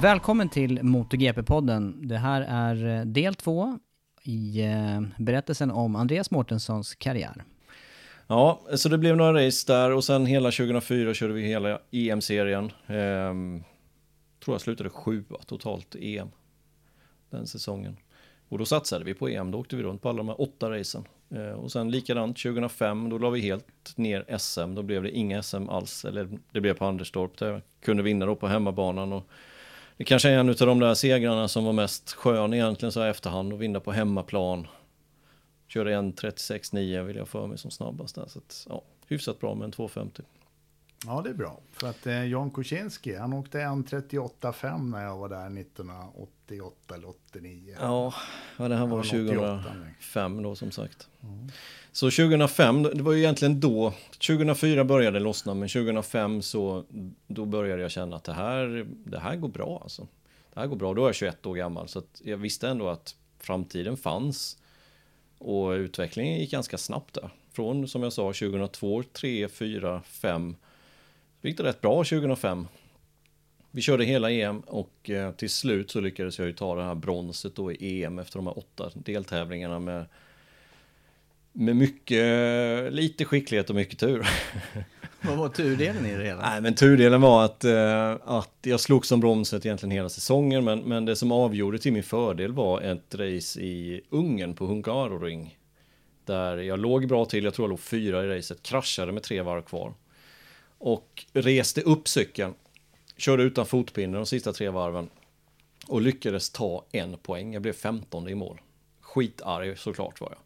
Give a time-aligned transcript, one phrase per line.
[0.00, 2.06] Välkommen till MotoGP-podden.
[2.06, 3.78] Det här är eh, del två
[4.22, 7.44] i eh, berättelsen om Andreas Mårtenssons karriär.
[8.26, 12.72] Ja, så det blev några race där och sen hela 2004 körde vi hela EM-serien.
[12.86, 13.62] Ehm,
[14.44, 16.28] tror jag slutade sjua totalt i EM
[17.30, 17.96] den säsongen.
[18.48, 20.70] Och då satsade vi på EM, då åkte vi runt på alla de här åtta
[20.70, 21.04] racen.
[21.30, 25.42] Ehm, och sen likadant 2005, då la vi helt ner SM, då blev det inga
[25.42, 29.12] SM alls, eller det blev på Anderstorp där jag kunde vinna då på hemmabanan.
[29.12, 29.30] Och
[29.96, 33.08] det kanske är en av de där segrarna som var mest skön egentligen så här
[33.10, 34.66] efterhand och vinna på hemmaplan.
[35.68, 38.26] Körde en 36,9 vill jag för mig som snabbast där.
[38.26, 40.22] Så att, ja, hyfsat bra med en 250.
[41.06, 41.60] Ja, det är bra.
[41.72, 47.08] För att eh, Jan Kuczynski, han åkte en 38,5 när jag var där 1988 eller
[47.08, 47.76] 89.
[47.80, 48.14] Ja,
[48.56, 51.08] ja det här var Ja, 88, 2005 då som sagt.
[51.92, 53.92] Så 2005, det var ju egentligen då,
[54.26, 56.84] 2004 började lossna, men 2005 så
[57.26, 60.06] då började jag känna att det här, det här går bra alltså.
[60.54, 63.14] Det här går bra, då är jag 21 år gammal, så jag visste ändå att
[63.38, 64.58] framtiden fanns.
[65.38, 67.30] Och utvecklingen gick ganska snabbt där.
[67.52, 70.56] Från, som jag sa, 2002, 3, 4, 5.
[71.46, 72.68] Gick det rätt bra 2005.
[73.70, 76.94] Vi körde hela EM och eh, till slut så lyckades jag ju ta det här
[76.94, 80.06] bronset då i EM efter de här åtta deltävlingarna med
[81.52, 84.28] med mycket, lite skicklighet och mycket tur.
[85.20, 86.40] Vad var turdelen i det hela?
[86.40, 90.78] Nej, men turdelen var att, eh, att jag slog som bronset egentligen hela säsongen, men,
[90.78, 95.58] men det som avgjorde till min fördel var ett race i Ungern på Hungaroring.
[96.24, 99.42] Där jag låg bra till, jag tror jag låg fyra i racet, kraschade med tre
[99.42, 99.94] varv kvar.
[100.78, 102.54] Och reste upp cykeln,
[103.16, 105.10] körde utan fotpinne de sista tre varven.
[105.86, 108.60] Och lyckades ta en poäng, jag blev 15 i mål.
[109.00, 110.38] Skitarg såklart var jag.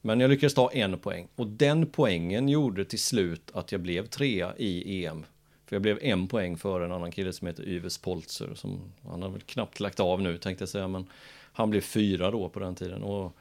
[0.00, 4.06] Men jag lyckades ta en poäng och den poängen gjorde till slut att jag blev
[4.06, 5.24] trea i EM.
[5.66, 9.22] För jag blev en poäng före en annan kille som heter Yves Poltzer som han
[9.22, 11.06] har väl knappt lagt av nu tänkte jag säga men
[11.52, 13.36] han blev fyra då på den tiden och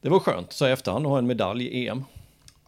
[0.00, 2.04] det var skönt så i efterhand att ha en medalj i EM.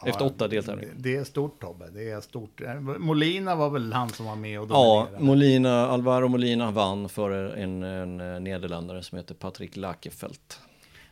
[0.06, 0.94] Efter åtta deltävlingar.
[0.96, 2.60] Det är stort Tobbe, det är stort.
[2.60, 5.24] Eh, Molina var väl han som var med och Ja, dominerade?
[5.24, 10.60] Molina, Alvaro Molina vann före en, en, en nederländare som heter Patrick Lagerfeldt.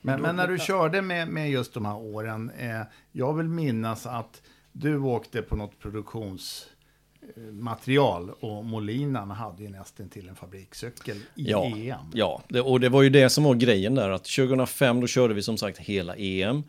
[0.03, 2.81] Men, men när du körde med, med just de här åren, eh,
[3.13, 4.43] jag vill minnas att
[4.73, 11.65] du åkte på något produktionsmaterial och Molinan hade ju nästan till en fabrikscykel i ja,
[11.65, 11.99] EM.
[12.15, 15.35] Ja, det, och det var ju det som var grejen där att 2005 då körde
[15.35, 16.63] vi som sagt hela EM.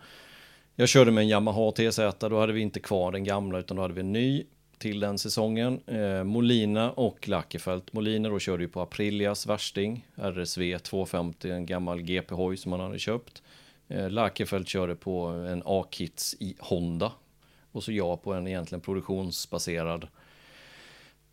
[0.76, 3.84] Jag körde med en Yamaha TZ, då hade vi inte kvar den gamla utan då
[3.84, 4.44] hade vi en ny
[4.78, 5.79] till den säsongen.
[5.88, 7.94] Eh, Molina och Lackefelt.
[7.94, 13.00] Molina då körde ju på Aprilias värsting, RSV 250, en gammal GP-hoj som han hade
[13.00, 13.41] köpt.
[13.88, 17.12] Eh, Lackefelt körde på en A-kits i Honda.
[17.72, 20.08] Och så jag på en egentligen produktionsbaserad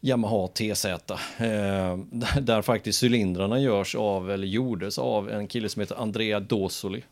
[0.00, 0.84] Yamaha TZ.
[0.84, 1.96] Eh,
[2.40, 7.02] där faktiskt cylindrarna görs av, eller gjordes av en kille som heter Andrea Dosoli.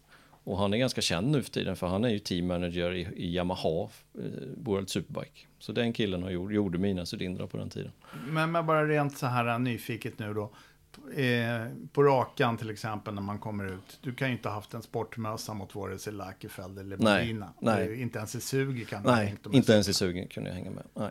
[0.46, 3.00] Och han är ganska känd nu för tiden för han är ju team manager i,
[3.16, 3.88] i Yamaha
[4.18, 4.20] eh,
[4.56, 5.40] World Superbike.
[5.58, 7.92] Så den killen har gjort, gjorde mina cylindrar på den tiden.
[8.28, 10.42] Men, men bara rent så här nyfiket nu då.
[11.22, 13.98] eh, på rakan till exempel när man kommer ut.
[14.00, 17.52] Du kan ju inte ha haft en sportmössa mot vare sig Lagerfeld eller Nej, Molina.
[17.60, 17.86] nej.
[17.88, 20.12] Ju Inte ens i suger kan du Nej, inte ens i sugen.
[20.14, 20.84] sugen kunde jag hänga med.
[20.94, 21.10] Nej,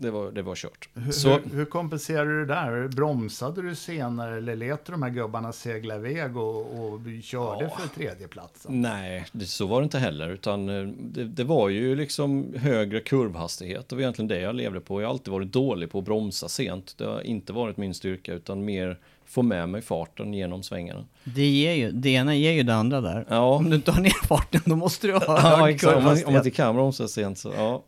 [0.00, 0.88] det var, det var kört.
[0.94, 2.88] Hur, Så, hur, hur kompenserade du det där?
[2.88, 7.76] Bromsade du senare eller lät du de här gubbarna segla iväg och, och körde Ja.
[7.78, 8.80] för tredjeplatsen?
[8.82, 10.28] nej, det, så var det inte heller.
[10.30, 13.88] Utan eh, det, det var ju liksom högre kurvhastighet.
[13.88, 15.00] Det var egentligen det jag levde på.
[15.00, 16.94] Jag har alltid varit dålig på att bromsa sent.
[16.98, 18.98] Det har inte varit min styrka, utan mer
[19.30, 21.04] få med mig farten genom svängarna.
[21.24, 23.26] Det, ger ju, det ena ger ju det andra där.
[23.28, 23.54] Ja.
[23.54, 25.96] Om du inte har ner farten, då måste du ha Ja, exakt.
[25.96, 27.84] Om man, om inte kan bromsa sent så, ja,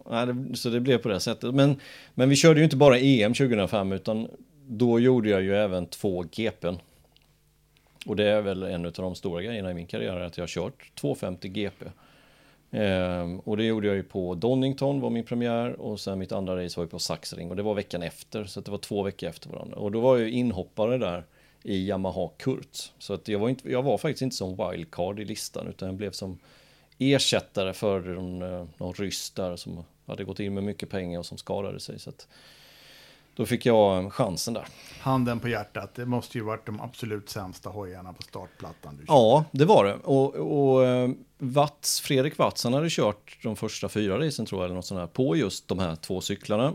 [0.55, 1.55] så det blev på det sättet.
[1.55, 1.77] Men,
[2.15, 4.29] men vi körde ju inte bara EM 2005 utan
[4.67, 6.75] då gjorde jag ju även två GPn.
[8.07, 10.49] Och det är väl en av de stora grejerna i min karriär att jag har
[10.49, 11.85] kört 250 GP.
[12.75, 16.65] Ehm, och det gjorde jag ju på Donington var min premiär och sen mitt andra
[16.65, 19.29] race var ju på Saxring och det var veckan efter så det var två veckor
[19.29, 19.77] efter varandra.
[19.77, 21.25] Och då var jag ju inhoppare där
[21.63, 22.93] i Yamaha Kurt.
[22.99, 25.97] Så att jag var, inte, jag var faktiskt inte som wildcard i listan utan jag
[25.97, 26.39] blev som
[26.99, 31.27] ersättare för någon, eh, någon ryss där som hade gått in med mycket pengar och
[31.27, 31.99] som skadade sig.
[31.99, 32.29] Så att
[33.37, 34.67] då fick jag chansen där.
[35.01, 39.45] Handen på hjärtat, det måste ju varit de absolut sämsta hojarna på startplattan du Ja,
[39.53, 39.95] det var det.
[39.95, 44.65] Och, och eh, Watts, Fredrik Watts, han hade kört de första fyra racen tror jag,
[44.65, 46.73] eller något sånt här, på just de här två cyklarna.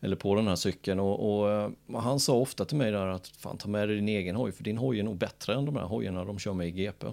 [0.00, 1.00] Eller på den här cykeln.
[1.00, 4.08] Och, och eh, han sa ofta till mig där att fan ta med dig din
[4.08, 6.68] egen hoj, för din hoj är nog bättre än de här hojarna de kör med
[6.68, 7.06] i GP.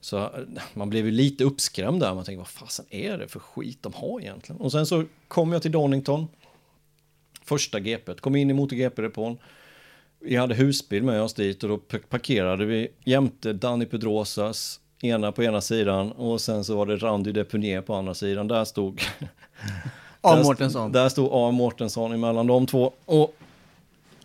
[0.00, 0.28] Så eh,
[0.74, 2.14] man blev ju lite uppskrämd där.
[2.14, 4.60] Man tänkte, vad fasen är det för skit de har egentligen?
[4.60, 6.26] Och sen så kom jag till Donington.
[7.46, 9.38] Första GP, kom in i MotoGP-depån.
[10.20, 15.32] Vi hade husbil med oss dit och då pa- parkerade vi jämte Danny Pedrosas ena
[15.32, 18.48] på ena sidan och sen så var det Randy Depunier på andra sidan.
[18.48, 19.02] Där stod...
[20.20, 20.42] A.
[20.44, 20.92] Mårtensson.
[20.92, 21.50] Där stod A.
[21.50, 22.92] Mårtensson emellan de två.
[23.04, 23.34] Och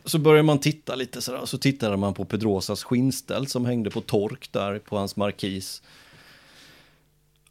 [0.06, 1.41] så började man titta lite sådär.
[1.45, 5.81] Så tittade man på Pedrosas skinnställ som hängde på tork där på hans markis.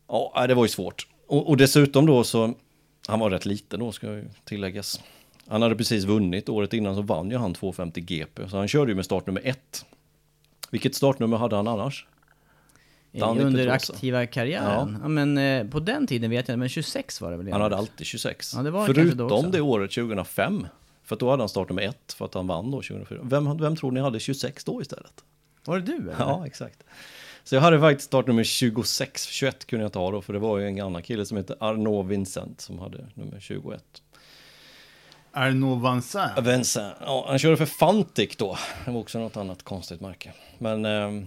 [0.08, 1.06] Ja, det var ju svårt.
[1.26, 2.54] Och, och dessutom då så,
[3.06, 5.00] han var rätt liten då ska ju tilläggas.
[5.50, 8.48] Han hade precis vunnit, året innan så vann ju han 250 GP.
[8.48, 9.84] Så han körde ju med startnummer ett.
[10.70, 12.06] Vilket startnummer hade han annars?
[13.12, 13.92] Danny Under Pedrosa.
[13.92, 14.98] aktiva karriären.
[15.02, 15.08] Ja.
[15.08, 17.52] men eh, på den tiden vet jag men 26 var det väl?
[17.52, 18.54] Han hade alltid 26.
[18.54, 18.86] Ja, det.
[18.86, 20.66] Förutom det året 2005.
[21.04, 23.18] För då hade han startnummer ett för att han vann då 2004.
[23.22, 25.24] Vem, vem tror ni hade 26 då istället?
[25.64, 26.14] Var det du eller?
[26.18, 26.82] Ja, exakt.
[27.44, 30.58] Så jag hade faktiskt startnummer 26, 21 kunde jag inte ha då, för det var
[30.58, 33.84] ju en annan kille som hette Arnaud Vincent som hade nummer 21.
[35.32, 36.46] Arnaud Vincent.
[36.46, 38.58] Vincent, ja, han körde för Fantic då.
[38.84, 40.32] Det var också något annat konstigt märke.
[40.58, 41.26] Men eh,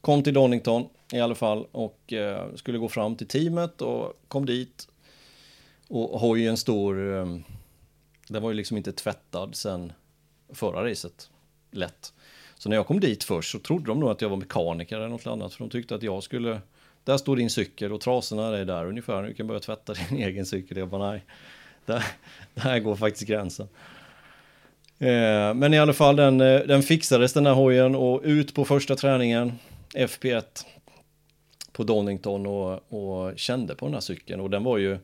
[0.00, 4.46] kom till Donington i alla fall och eh, skulle gå fram till teamet och kom
[4.46, 4.88] dit.
[5.88, 7.26] Och hojen stor, eh,
[8.28, 9.92] den var ju liksom inte tvättad sen
[10.52, 11.30] förra racet.
[11.70, 12.12] Lätt.
[12.58, 15.08] Så när jag kom dit först så trodde de nog att jag var mekaniker eller
[15.08, 15.54] något annat.
[15.54, 16.60] För de tyckte att jag skulle,
[17.04, 19.22] där står din cykel och trasorna är där ungefär.
[19.22, 20.76] Du kan börja tvätta din egen cykel.
[20.76, 21.24] Jag bara nej,
[21.86, 22.04] där,
[22.54, 23.68] där går faktiskt gränsen.
[24.98, 28.64] Eh, men i alla fall den, eh, den fixades den här hojen och ut på
[28.64, 29.52] första träningen,
[29.94, 30.42] FP1
[31.72, 34.98] på Donington och, och kände på den här cykeln och den var ju,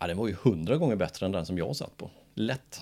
[0.00, 2.10] ja den var ju hundra gånger bättre än den som jag satt på.
[2.34, 2.80] Lätt.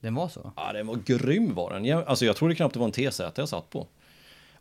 [0.00, 0.52] Den var så?
[0.56, 1.84] Ja, den var grym var den.
[1.84, 3.86] Jag, alltså jag trodde knappt det var en TZ jag satt på.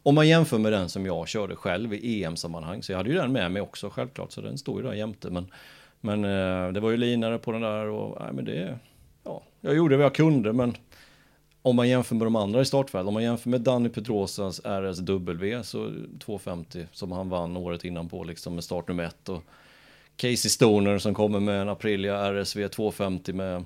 [0.04, 3.16] Om man jämför med den som jag körde själv i EM-sammanhang, så jag hade ju
[3.16, 5.30] den med mig också självklart, så den står ju där jämte.
[5.30, 5.52] Men,
[6.04, 8.80] men eh, det var ju linare på den där och nej, men det,
[9.24, 10.74] ja, jag gjorde vad jag kunde, men
[11.62, 15.64] om man jämför med de andra i startfält, om man jämför med Danny Petrosas RSW,
[15.64, 19.44] så 250 som han vann året innan på liksom med startnummer ett och
[20.16, 23.66] Casey Stoner som kommer med en Aprilia RSV 250 med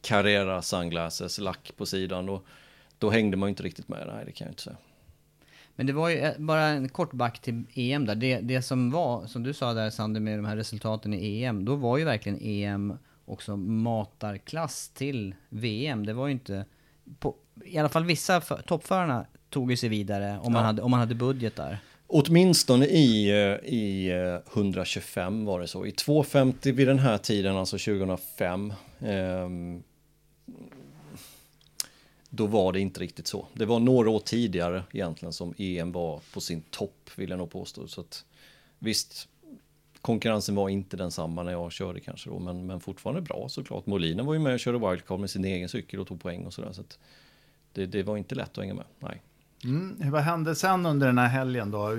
[0.00, 2.44] Carrera sunglasses, lack på sidan och
[2.98, 4.76] då hängde man ju inte riktigt med, nej det kan jag inte säga.
[5.76, 8.14] Men det var ju eh, bara en kort back till EM där.
[8.14, 11.64] Det, det som var, som du sa där Sander med de här resultaten i EM,
[11.64, 16.06] då var ju verkligen EM också matarklass till VM.
[16.06, 16.64] Det var ju inte,
[17.18, 20.66] på, i alla fall vissa för, toppförarna tog ju sig vidare om man, Ja.
[20.66, 21.78] hade, om man hade budget där.
[22.08, 25.86] Åtminstone i, eh, i eh, 125 var det så.
[25.86, 29.82] I 250 vid den här tiden, alltså 2005, ehm,
[32.36, 33.46] då var det inte riktigt så.
[33.52, 37.50] Det var några år tidigare egentligen som EM var på sin topp, vill jag nog
[37.50, 37.86] påstå.
[37.86, 38.24] Så att,
[38.78, 39.28] visst,
[40.00, 43.86] konkurrensen var inte densamma när jag körde kanske då, men, men fortfarande bra såklart.
[43.86, 46.54] Molina var ju med och körde wildcard med sin egen cykel och tog poäng och
[46.54, 46.72] sådär.
[46.72, 46.98] Så att
[47.72, 49.22] det, det var inte lätt att hänga med, nej.
[49.64, 50.10] Mm.
[50.10, 51.90] Vad hände sen under den här helgen då?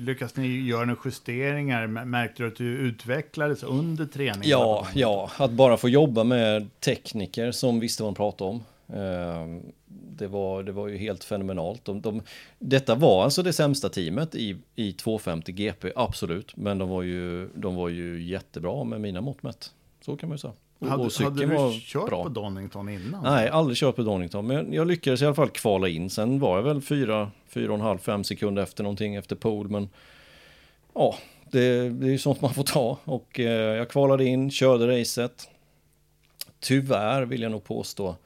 [0.00, 1.86] Lyckas ni göra några justeringar?
[1.86, 4.42] Märkte du att du utvecklades under träningen?
[4.44, 8.62] Ja, ja, att bara få jobba med tekniker som visste vad de pratade om.
[8.94, 9.46] Eh,
[9.88, 11.84] Det var, det var ju helt fenomenalt.
[11.84, 12.22] De, de,
[12.58, 16.56] detta var alltså det sämsta teamet i, i 250 GP, absolut.
[16.56, 19.72] Men de var, ju, de var ju jättebra med mina mått mätt.
[20.04, 20.52] Så kan man ju säga.
[20.78, 22.22] Och, hade, och hade du kört bra.
[22.22, 23.22] på Donington innan?
[23.22, 24.46] Nej, aldrig kört på Donington.
[24.46, 26.10] Men jag lyckades i alla fall kvala in.
[26.10, 29.68] Sen var jag väl 4, 4,5-5 sekunder efter någonting efter pole.
[29.68, 29.88] Men
[30.94, 31.14] ja,
[31.50, 32.98] det, det är ju sånt man får ta.
[33.04, 35.48] Och eh, jag kvalade in, körde racet.
[36.60, 38.16] Tyvärr vill jag nog påstå.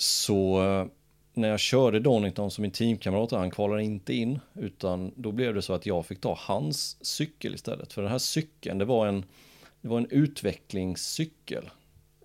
[0.00, 0.86] Så eh,
[1.34, 4.40] när jag körde Donington som min teamkamrat, han kvalade inte in.
[4.54, 7.92] Utan då blev det så att jag fick ta hans cykel istället.
[7.92, 9.24] För den här cykeln, det var en,
[9.80, 11.70] det var en utvecklingscykel.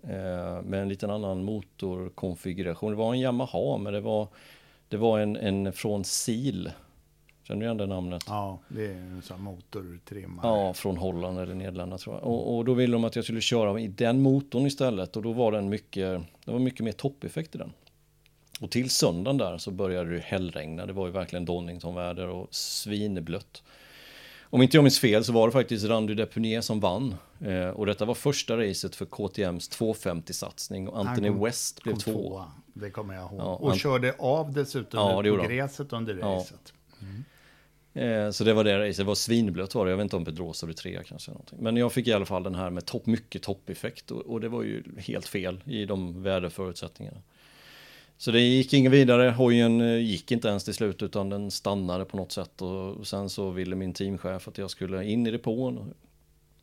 [0.03, 2.91] Eh, med en liten annan motorkonfiguration.
[2.91, 4.27] Det var en Yamaha, men det var,
[4.87, 6.71] det var en, en från SIL
[7.43, 8.23] Känner du igen det namnet?
[8.27, 10.47] Ja, det är en sån motortrimmare.
[10.47, 12.23] Ja, från Holland eller Nederländerna tror jag.
[12.23, 15.15] Och, och, då ville de att jag skulle köra i den motorn istället.
[15.15, 17.73] Och då var den mycket, det var mycket mer toppeffekt i den.
[18.61, 20.85] Och till söndagen där så började det hällregna.
[20.85, 23.63] Det var ju verkligen Donington-väder och svinblött.
[24.41, 27.15] Om inte jag minns fel så var det faktiskt Randy Depunier som vann.
[27.39, 32.43] Eh, och detta var första racet för KTMs 250-satsning och Anthony kom, West blev två.
[32.73, 33.39] Det kommer jag ihåg.
[33.39, 36.73] Ja, och körde av dessutom ja, på gräset under racet.
[36.99, 37.07] Ja.
[37.07, 37.23] Mm.
[37.93, 40.25] Eh, så det var det racet, det var svinblött var det, jag vet inte om
[40.25, 41.31] Pedrosa blev trea kanske.
[41.31, 41.59] Någonting.
[41.61, 44.11] Men jag fick i alla fall den här med topp, mycket toppeffekt.
[44.11, 47.21] Och, och det var ju helt fel i de väderförutsättningarna.
[48.17, 52.05] Så det gick inget vidare, hojen eh, gick inte ens till slut utan den stannade
[52.05, 52.61] på något sätt.
[52.61, 55.87] Och sen så ville min teamchef att jag skulle in i depån och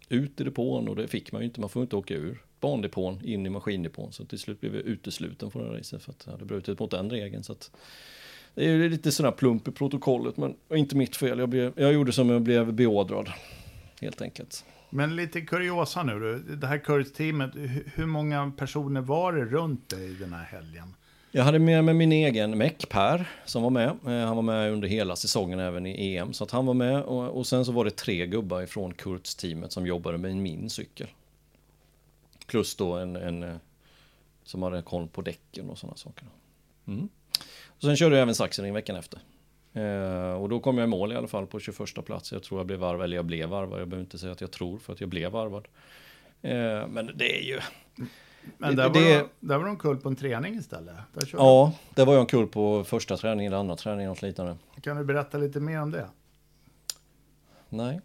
[0.08, 0.88] ut i depån.
[0.88, 4.12] Och det fick man ju inte, man får inte åka ur bandepån in i maskindepån.
[4.12, 6.90] Så till slut blev jag utesluten från det racet för att jag hade brutit mot
[6.90, 7.42] den regeln.
[7.42, 7.70] Så att
[8.54, 11.38] det är lite sådär plump i protokollet, men inte mitt fel.
[11.38, 13.30] Jag, blev, jag gjorde som jag blev beordrad,
[14.00, 14.64] helt enkelt.
[14.90, 17.50] Men lite kuriosa nu, det här Kurz-teamet,
[17.95, 20.95] hur många personer var det runt dig den här helgen?
[21.33, 23.88] Jag hade med mig min egen meck Per som var med.
[23.88, 26.33] Eh, han var med under hela säsongen även i EM.
[26.33, 29.73] Så att han var med och, och sen så var det tre gubbar ifrån Kurz-teamet
[29.73, 31.07] som jobbade med min cykel.
[32.47, 33.57] Plus då en, en eh,
[34.45, 36.25] som hade koll på däcken och sådana saker.
[36.87, 37.09] Mm.
[37.80, 39.20] Och sen körde jag även Sachsenring veckan efter.
[39.72, 42.32] Eh, och då kom jag i mål i alla fall på 21 plats.
[42.32, 43.80] Jag tror jag blev varvad, eller jag blev varvad.
[43.80, 45.68] Jag behöver inte säga att jag tror för att jag blev varvad.
[46.42, 47.60] Eh, men det är ju...
[48.58, 50.94] Men där, det, var det, där var de kull på en träning istället?
[51.32, 54.56] ja, det var jag en kull på första träningen eller andra träningen, något liknande.
[54.80, 56.06] Kan du berätta lite mer om det?
[57.68, 58.00] Nej.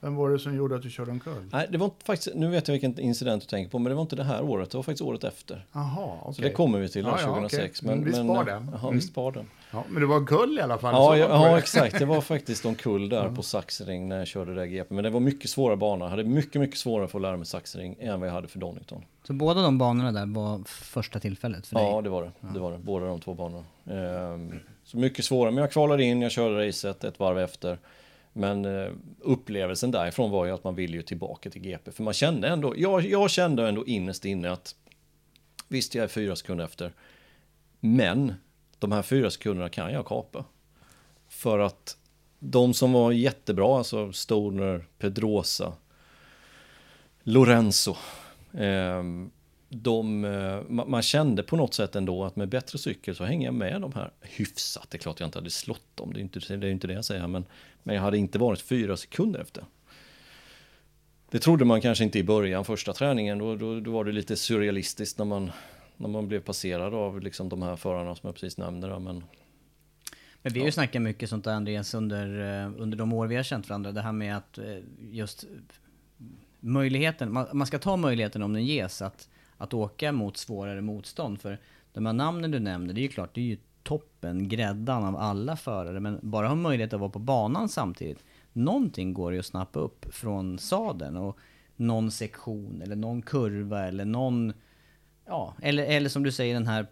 [0.00, 1.48] Vem var det som gjorde att du körde omkull?
[1.52, 3.94] Nej, det var inte faktiskt, nu vet jag vilken incident du tänker på, men det
[3.94, 5.66] var inte det här året, det var faktiskt året efter.
[5.72, 5.82] Okej.
[6.20, 6.34] Okay.
[6.34, 7.82] Så det kommer vi till, ja, 2006.
[7.82, 7.96] Ja, okay.
[7.96, 8.68] men, men, vi spar den.
[8.82, 8.94] Mm.
[8.94, 9.46] vi spar den.
[9.72, 10.94] Ja, men det var omkull i alla fall.
[10.94, 11.98] Ja, ja, ja exakt.
[11.98, 13.36] Det var faktiskt omkull där mm.
[13.36, 14.94] på Saxring när jag körde det GP.
[14.94, 16.06] Men det var mycket svåra banor.
[16.06, 18.58] Jag hade mycket, mycket svårare för att lära mig Saxring än vad jag hade för
[18.58, 19.02] Donington.
[19.22, 21.84] Så båda de banorna där var första tillfället för dig?
[21.84, 22.30] Ja, det var det.
[22.54, 22.78] Det var det.
[22.78, 23.64] Båda de två banorna.
[23.90, 24.52] Ehm,
[24.84, 25.52] så mycket svårare.
[25.52, 27.78] Men jag kvalade in, jag körde racet ett varv efter.
[28.32, 31.92] Men eh, upplevelsen därifrån var ju att man ville ju tillbaka till GP.
[31.92, 34.74] För man kände ändå, jag, jag kände ändå innerst inne att
[35.68, 36.92] visst, jag är fyra sekunder efter.
[37.80, 38.34] Men
[38.78, 40.44] de här fyra sekunderna kan jag kapa.
[41.28, 41.96] För att
[42.38, 45.72] de som var jättebra, alltså Stoner, Pedrosa,
[47.22, 47.96] Lorenzo.
[48.52, 49.02] Eh,
[49.72, 53.54] de, eh, man kände på något sätt ändå att med bättre cykel så hänger jag
[53.54, 54.86] med de här hyfsat.
[54.90, 56.92] Det är klart jag inte hade slått dem, det är inte det, är inte det
[56.92, 57.44] jag säger, men,
[57.82, 59.64] men jag hade inte varit fyra sekunder efter.
[61.30, 64.36] Det trodde man kanske inte i början, första träningen, då, då, då var det lite
[64.36, 65.50] surrealistiskt när man,
[65.96, 68.88] när man blev passerad av liksom de här förarna som jag precis nämnde.
[68.88, 69.24] Då, men,
[70.42, 73.36] men vi har ju snackat mycket sånt där Andreas under, eh, under de år vi
[73.36, 73.92] har känt varandra.
[73.92, 74.78] Det här med att eh,
[75.10, 75.44] just
[76.60, 79.28] möjligheten, man, man ska ta möjligheten om den ges att
[79.60, 81.40] att åka mot svårare motstånd.
[81.40, 81.58] För
[81.92, 85.16] de här namnen du nämner, det är ju klart, det är ju toppen, gräddan av
[85.16, 86.00] alla förare.
[86.00, 88.24] Men bara ha möjlighet att vara på banan samtidigt.
[88.52, 91.38] Någonting går ju att snappa upp från sadeln och
[91.76, 94.52] någon sektion eller någon kurva eller någon...
[95.26, 96.86] Ja, eller, eller som du säger den här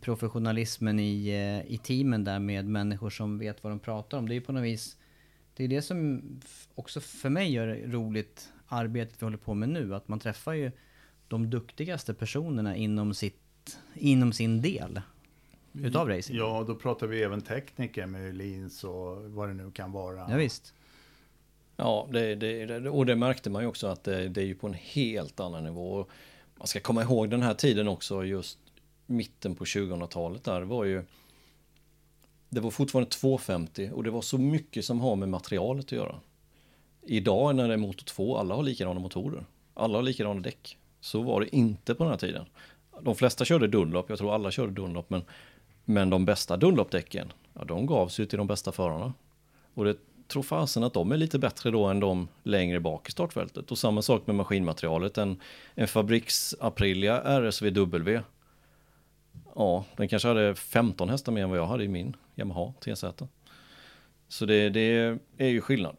[0.00, 4.28] professionalismen i, eh, i teamen där med människor som vet vad de pratar om.
[4.28, 4.96] Det är ju på något vis...
[5.56, 6.22] Det är det som
[6.74, 9.94] också för mig gör det roligt arbetet vi håller på med nu.
[9.94, 10.72] Att man träffar ju
[11.30, 15.00] de duktigaste personerna inom, sitt, inom sin del
[15.72, 16.38] utav racing.
[16.38, 20.26] Ja, då pratar vi även tekniker med Lins och vad det nu kan vara.
[20.30, 20.74] Ja, visst.
[21.76, 24.66] Ja, det, det, och det märkte man ju också att det, det är ju på
[24.66, 26.06] en helt annan nivå.
[26.56, 28.58] Man ska komma ihåg den här tiden också, just
[29.06, 31.04] mitten på 2000-talet där, det var ju
[32.48, 36.20] det var fortfarande 250 och det var så mycket som har med materialet att göra.
[37.02, 39.44] Idag när det är motor 2, alla har likadana motorer.
[39.74, 40.78] Alla har likadana däck.
[41.00, 42.46] Så var det inte på den här tiden.
[43.00, 45.22] De flesta körde Dunlop, jag tror alla körde Dunlop, men
[45.84, 49.12] Men de bästa Dunlop-däcken, ja, de gavs ju till de bästa förarna.
[49.74, 49.96] Och det
[50.28, 53.70] tror fasen att de är lite bättre då än de längre bak i startfältet.
[53.70, 55.18] Och samma sak med maskinmaterialet.
[55.18, 55.40] En,
[55.74, 58.20] en Fabriks Aprilia RSVW.
[59.54, 63.04] Ja, den kanske hade 15 hästar mer än vad jag hade i min Yamaha TZ.
[64.28, 65.96] Så det, det är ju skillnad.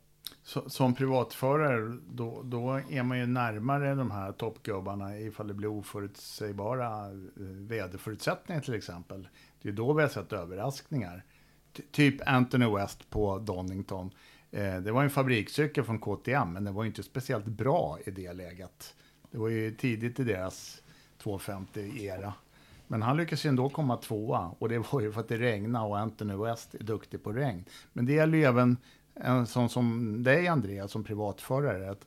[0.52, 5.68] Så, som privatförare, då, då är man ju närmare de här toppgubbarna ifall det blir
[5.68, 9.28] oförutsägbara eh, väderförutsättningar till exempel.
[9.62, 11.24] Det är då vi har sett överraskningar.
[11.92, 14.12] Typ Anthony West på Donington.
[14.52, 18.12] Eh, det var en fabrikscykel från KTM, men den var ju inte speciellt bra i
[18.12, 18.96] det läget.
[19.32, 20.82] Det var ju tidigt i deras
[21.24, 22.34] 250-era.
[22.88, 25.86] Men han lyckades ju ändå komma tvåa och det var ju för att det regnade
[25.86, 27.66] och Anthony West är duktig på regn.
[27.94, 28.78] Men det gäller ju även
[29.16, 31.92] en sån som dig Andreas som privatförare.
[31.92, 32.06] Att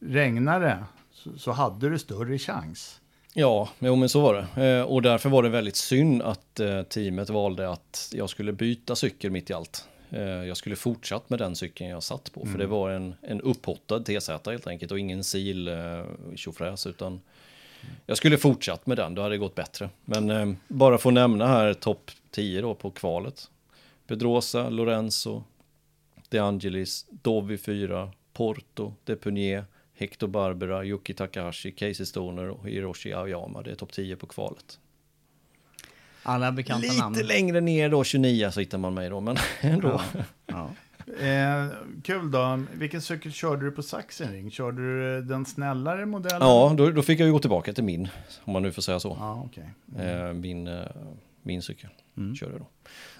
[0.00, 3.00] regnar det så, så hade du större chans.
[3.38, 4.66] Ja, jo, men så var det.
[4.66, 8.96] Eh, och därför var det väldigt synd att eh, teamet valde att jag skulle byta
[8.96, 9.88] cykel mitt i allt.
[10.10, 13.40] Eh, jag skulle fortsatt med den cykeln jag satt på, för det var en, en
[13.40, 15.60] upphottad TZ helt enkelt och ingen sil
[16.34, 17.20] tjofräs, utan
[18.06, 19.90] jag skulle fortsatt med den, då hade det gått bättre.
[20.04, 23.50] Men bara få nämna här topp 10 då på kvalet.
[24.06, 25.42] Pedrosa, Lorenzo,
[26.28, 29.64] De Angelis, Dovi 4, Porto, Depunier,
[29.94, 33.62] Hector Barbera, Yuki Takahashi, Casey Stoner och Hiroshi Aoyama.
[33.62, 34.78] Det är topp 10 på kvalet.
[36.22, 37.18] Alla bekanta Lite namn.
[37.26, 40.00] längre ner då, 29, så hittar man mig då, men ändå.
[40.46, 40.70] Ja.
[41.20, 41.66] Eh,
[42.02, 42.62] kul då.
[42.74, 44.50] Vilken cykel körde du på Sachsenring?
[44.50, 46.40] Körde du den snällare modellen?
[46.48, 48.08] Ja, då, då fick jag ju gå tillbaka till min,
[48.44, 49.16] om man nu får säga så.
[49.20, 49.70] Ja, okej.
[49.98, 50.84] Eh, min, eh,
[51.42, 51.90] min cykel
[52.38, 52.66] körde jag då.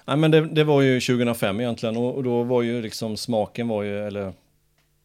[0.07, 3.69] Nej, men det, det var ju 2005 egentligen och, och då var ju liksom smaken
[3.69, 4.33] var ju, eller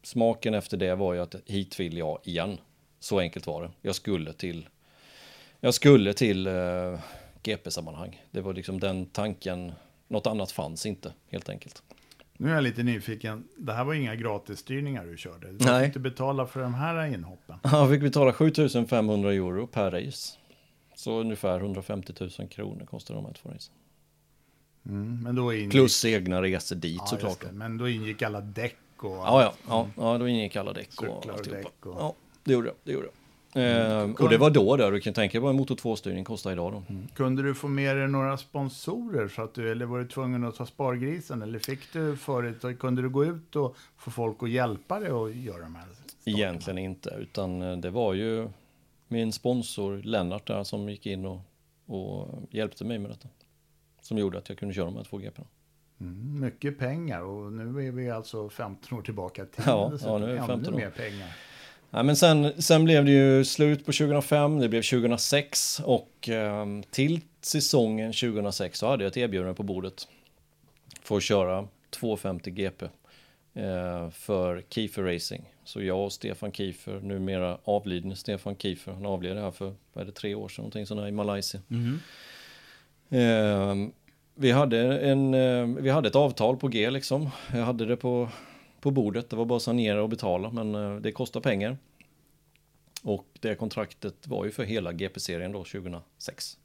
[0.03, 2.57] smaken efter det var ju att hit vill jag igen.
[2.99, 3.69] Så enkelt var det.
[3.81, 4.67] Jag skulle till,
[5.59, 6.99] jag skulle till eh,
[7.43, 8.21] GP-sammanhang.
[8.31, 9.71] Det var liksom den tanken,
[10.07, 11.83] något annat fanns inte helt enkelt.
[12.37, 13.43] Nu är jag lite nyfiken.
[13.57, 15.51] Det här var inga gratisstyrningar du körde.
[15.51, 15.91] Du Nej.
[15.91, 17.55] fick betala för de här inhoppen.
[17.63, 20.37] Jag fick betala 7500 euro per race.
[20.95, 23.73] Så ungefär 150 000 kronor kostar de här två racen.
[24.85, 27.41] Mm, ingick, Plus egna resor dit ja, såklart.
[27.41, 27.51] det.
[27.51, 29.11] Men då ingick alla däck och...
[29.11, 31.89] Ja, ja, ja, ja, då ingick alla däck och Cyklar och alltihopa.
[31.89, 32.13] och- Ja,
[32.43, 32.75] det gjorde jag.
[32.83, 33.13] Det gjorde jag.
[33.53, 36.51] Ehm, och det var då där, du kan tänka dig vad en motor 2-styrning kostar
[36.51, 36.83] idag då.
[37.15, 39.27] Kunde du få med dig några sponsorer?
[39.27, 41.41] Så att du, eller var du tvungen att ta spargrisen?
[41.41, 45.35] Eller fick du förut, kunde du gå ut och få folk att hjälpa dig att
[45.35, 46.37] göra de här starterna?
[46.37, 48.49] Egentligen inte, utan eh, det var ju
[49.07, 51.39] min sponsor Lennart där som gick in och,
[51.85, 53.27] och hjälpte mig med detta.
[54.11, 55.41] Som gjorde att jag kunde köra de här två GP.
[56.01, 60.25] Mm, mycket pengar och nu är vi alltså 15 år tillbaka till Ja, ja, nu
[60.25, 60.77] är vi 15 år.
[60.77, 61.37] mer pengar.
[61.89, 66.65] Ja, men sen, sen blev det ju slut på 2005, det blev 2006 och eh,
[66.89, 70.07] till säsongen 2006 så hade jag ett erbjudande på bordet
[71.03, 72.85] för att köra 250 GP
[73.53, 75.43] eh, för Kiefer Racing.
[75.63, 80.05] Så jag och Stefan Kiefer, numera avlidne Stefan Kiefer, han avled här för vad är
[80.05, 81.61] det, tre år sedan, någonting sånt där i Malaysia.
[83.09, 83.75] Eh,
[84.35, 87.29] vi, hade en, eh, vi hade ett avtal på G liksom.
[87.53, 88.29] Jag hade det på,
[88.79, 89.29] på bordet.
[89.29, 91.77] Det var bara att sanera och betala, men eh, det kostar pengar.
[93.03, 96.57] Och det kontraktet var ju för hela GP-serien då 2006.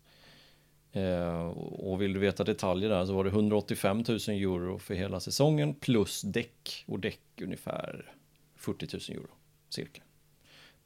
[0.92, 5.20] Eh, och vill du veta detaljer där så var det 185 000 euro för hela
[5.20, 8.12] säsongen plus däck och däck ungefär
[8.56, 9.30] 40 000 euro
[9.68, 10.02] cirka.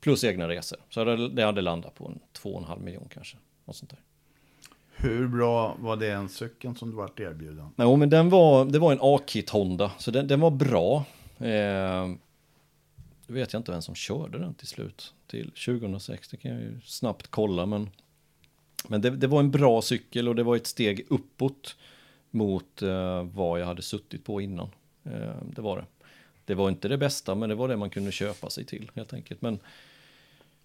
[0.01, 0.79] Plus egna resor.
[0.89, 3.37] Så det hade landat på en 2,5 miljon kanske.
[3.65, 4.01] Något sånt där.
[5.03, 7.69] Hur bra var det en cykeln som du vart erbjuden?
[7.77, 11.05] Jo, men den var, det var en A-kit Honda, så den, den var bra.
[11.39, 12.09] Eh,
[13.27, 16.61] då vet jag inte vem som körde den till slut, till 2006, det kan jag
[16.61, 17.91] ju snabbt kolla, men,
[18.89, 21.77] men det, det var en bra cykel och det var ett steg uppåt
[22.31, 24.69] mot eh, vad jag hade suttit på innan.
[25.05, 25.85] Eh, det var det.
[26.45, 29.13] Det var inte det bästa, men det var det man kunde köpa sig till helt
[29.13, 29.43] enkelt.
[29.43, 29.59] Men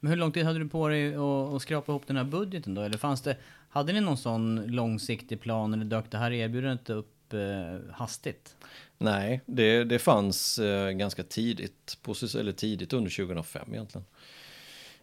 [0.06, 2.74] men hur lång tid hade du på dig att att skrapa ihop den här budgeten
[2.74, 2.82] då?
[2.82, 3.38] Eller fanns det,
[3.70, 8.56] hade ni någon sån långsiktig plan eller dök det här erbjudandet upp eh, hastigt?
[8.98, 14.06] Nej, det, det fanns eh, ganska tidigt, på, eller tidigt under 2005 egentligen.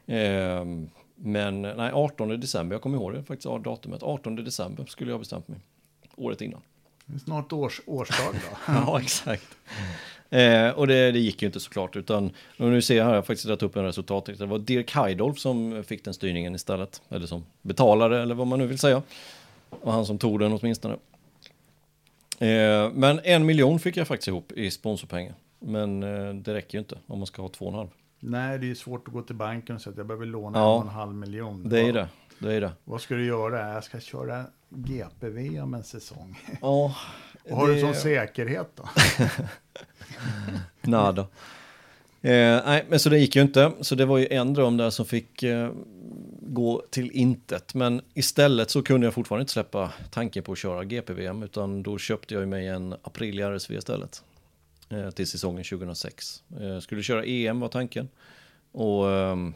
[0.06, 0.64] Eh,
[1.14, 4.02] men nej, 18 december, jag kommer ihåg det faktiskt, datumet.
[4.02, 5.58] 18 december skulle jag bestämt mig.
[6.16, 6.60] Året innan.
[7.24, 8.56] Snart års, årsdag då.
[8.72, 9.56] Ja, exakt.
[10.32, 13.22] Eh, och det, det gick ju inte såklart, utan nu ser jag här, jag har
[13.22, 14.24] faktiskt dragit upp en resultat.
[14.38, 18.58] Det var Dirk Heidolf som fick den styrningen istället, eller som betalare, eller vad man
[18.58, 19.02] nu vill säga.
[19.70, 20.94] Och han som tog den åtminstone.
[22.38, 25.34] Eh, men en miljon fick jag faktiskt ihop i sponsorpengar.
[25.58, 27.88] Men eh, det räcker ju inte om man ska ha två och en halv.
[28.20, 30.74] Nej, det är svårt att gå till banken och säga att jag behöver låna Ja.
[30.74, 31.68] en och en halv miljon.
[31.68, 32.08] Det är det.
[32.38, 32.72] det är det.
[32.84, 33.72] Vad ska du göra?
[33.74, 36.38] Jag ska köra GP-VM om en säsong.
[36.60, 36.94] Ja,
[37.48, 38.88] Vad har du det- som säkerhet då?
[40.90, 41.20] Nada.
[42.22, 43.72] Eh, nej, men så det gick ju inte.
[43.81, 45.70] Så det var ju en dröm där som fick eh,
[46.40, 47.74] gå till intet.
[47.74, 51.42] Men istället så kunde jag fortfarande inte släppa tanken på att köra GP-VM.
[51.42, 54.22] Utan då köpte jag ju mig en Aprilia RSV istället.
[54.88, 56.42] Eh, till säsongen 2006.
[56.61, 58.09] Eh, skulle köra EM var tanken.
[58.72, 59.55] Och ehm,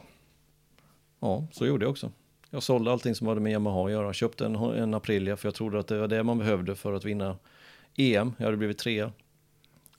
[1.21, 2.13] ja, så gjorde jag också.
[2.51, 4.13] Jag sålde allting som hade med Yamaha att göra.
[4.13, 7.05] Köpte en, en Aprilia för jag trodde att det var det man behövde för att
[7.05, 7.37] vinna
[7.97, 8.33] EM.
[8.39, 9.13] Jag hade blivit trea.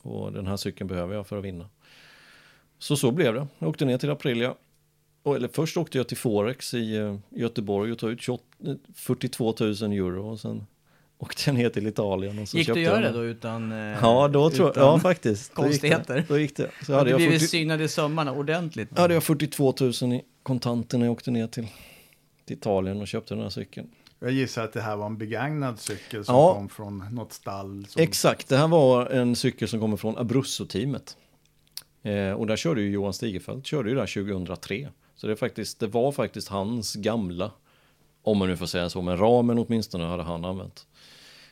[0.02, 1.70] Och den här cykeln behöver jag för att vinna.
[2.80, 3.48] Så så blev det.
[3.60, 4.54] Jag åkte ner till Aprilia.
[5.24, 8.74] Och, eller först åkte jag till Forex i eh, Göteborg och tog ut 28, eh,
[8.96, 10.30] 42 000 euro.
[10.32, 10.66] Och sen
[11.18, 12.40] åkte jag ner till Italien.
[12.40, 13.72] Och så Gick du göra det då utan...
[13.72, 15.56] eh, Ja, då tror jag, utan ja faktiskt.
[15.56, 15.90] Då gick det.
[15.90, 16.26] konstigheter?
[16.28, 16.72] Då gick det.
[16.86, 18.98] Så Hade jag, blivit 40, synad i sömmarna ordentligt?
[18.98, 21.68] hade jag 42 000 i kontanter när jag åkte ner till,
[22.46, 23.90] till Italien och köpte den här cykeln.
[24.20, 26.54] Jag gissar att det här var en begagnad cykel som Ja.
[26.54, 27.86] kom från något stall.
[27.90, 28.02] Som...
[28.02, 31.18] Exakt, det här var en cykel som kommer från Abruzzo-teamet.
[32.04, 34.90] Eh, och där körde ju Johan Stigerfeldt, körde ju där 2003.
[35.16, 37.52] Så det, faktiskt, det var faktiskt hans gamla,
[38.24, 40.88] om man nu får säga så, men ramen åtminstone hade han använt.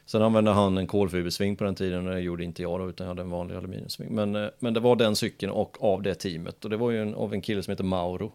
[0.05, 3.05] Sen använde han en kolfibersving på den tiden och det gjorde inte jag då, utan
[3.05, 4.15] jag hade en vanlig aluminiumsving.
[4.15, 6.63] Men, eh, men det var den cykeln och av det teamet.
[6.63, 8.31] Och det var ju en, av en kille som heter Mauro.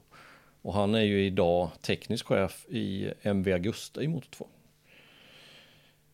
[0.62, 4.46] Och han är ju idag teknisk chef i MV Augusta i Motor 2.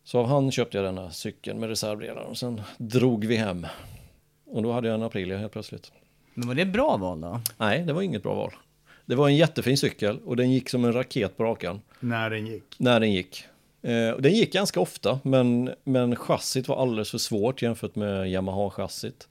[0.05, 3.67] Så av han köpte jag denna cykeln med reservdelar och sen drog vi hem.
[4.47, 5.93] Och då hade jag en Aprilia helt plötsligt.
[6.35, 7.41] Men var det ett bra val då?
[7.57, 8.53] Nej, det var inget bra val.
[9.07, 12.47] Det var en jättefin cykel och den gick som en raket på rakan När den
[12.47, 12.75] gick.
[12.79, 13.45] när den gick.
[13.83, 18.27] Eh, och den gick ganska ofta, men, men chassit var alldeles för svårt jämfört med
[18.27, 19.29] Yamaha-chassit.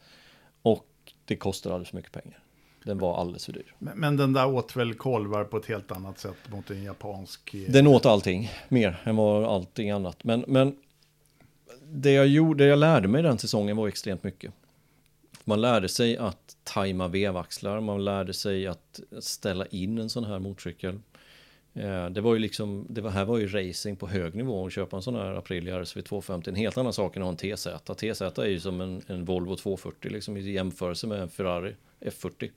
[0.61, 0.87] Och
[1.25, 2.39] det kostade alldeles för mycket pengar.
[2.85, 3.73] Den var alldeles för dyr.
[3.79, 7.53] Men, men den där åt väl kolvar på ett helt annat sätt mot en japansk.
[7.53, 10.23] eh, Den åt allting, mer än vad allting annat.
[10.23, 10.75] Men, men
[11.91, 14.51] det, jag gjorde, det jag lärde mig den säsongen var extremt mycket.
[15.43, 20.39] Man lärde sig att tajma vevaxlar, man lärde sig att ställa in en sån här
[20.39, 20.99] motorcykel.
[21.73, 24.73] Eh, Det var ju liksom, det var, här var ju racing på hög nivå att
[24.73, 26.49] köpa en sån här Aprilia RSV 250.
[26.49, 27.67] En helt annan sak än att ha en TZ.
[27.97, 32.49] TZ är ju som en, en Volvo 240 liksom i jämförelse med en Ferrari F40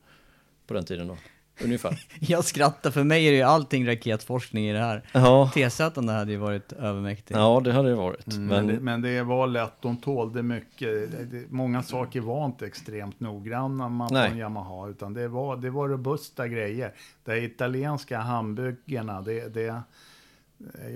[0.68, 1.16] på den tiden då.
[1.64, 1.98] Ungefär.
[2.20, 5.02] Jag skrattar, för mig är det ju allting raketforskning i det här.
[5.12, 7.34] Ja, TZ hade ju varit övermäktig.
[7.34, 8.26] ja det hade det varit.
[8.26, 11.10] Men, Men, det, men det var lätt, de tålde mycket.
[11.50, 15.88] Många saker var inte extremt noggranna man på en Yamaha, utan det var, det var
[15.88, 16.92] robusta grejer.
[17.24, 19.82] De italienska handbyggena, det, det,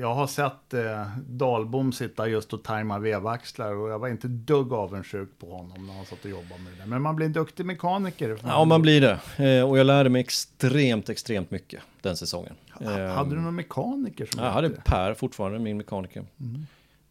[0.01, 4.73] jag har sett eh, Dahlbom sitta just och tajma vevaxlar och jag var inte dugg
[4.73, 6.87] avundsjuk på honom när han satt och jobbade med det.
[6.87, 8.39] Men man blir en duktig mekaniker.
[8.45, 9.19] Ja, man blir det.
[9.59, 12.55] Eh, och jag lärde mig extremt, extremt mycket den säsongen.
[12.71, 14.83] Ha- Hade du någon mekaniker som Ja, Jag hade hjälpte?
[14.91, 16.25] Per fortfarande, min mekaniker.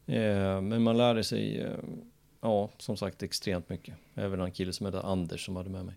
[0.07, 1.69] Eh, men man lärde sig, eh,
[2.41, 3.95] ja, som sagt, extremt mycket.
[4.15, 5.95] Även en kille som heter Anders som hade med mig.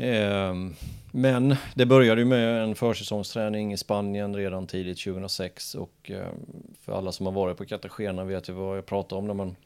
[0.00, 0.74] Ehm,
[1.12, 5.74] men det började ju med en försäsongsträning i Spanien redan tidigt 2006.
[5.74, 6.34] Och ehm,
[6.80, 9.56] för alla som har varit på Cartagena vet ju vad jag pratar om när man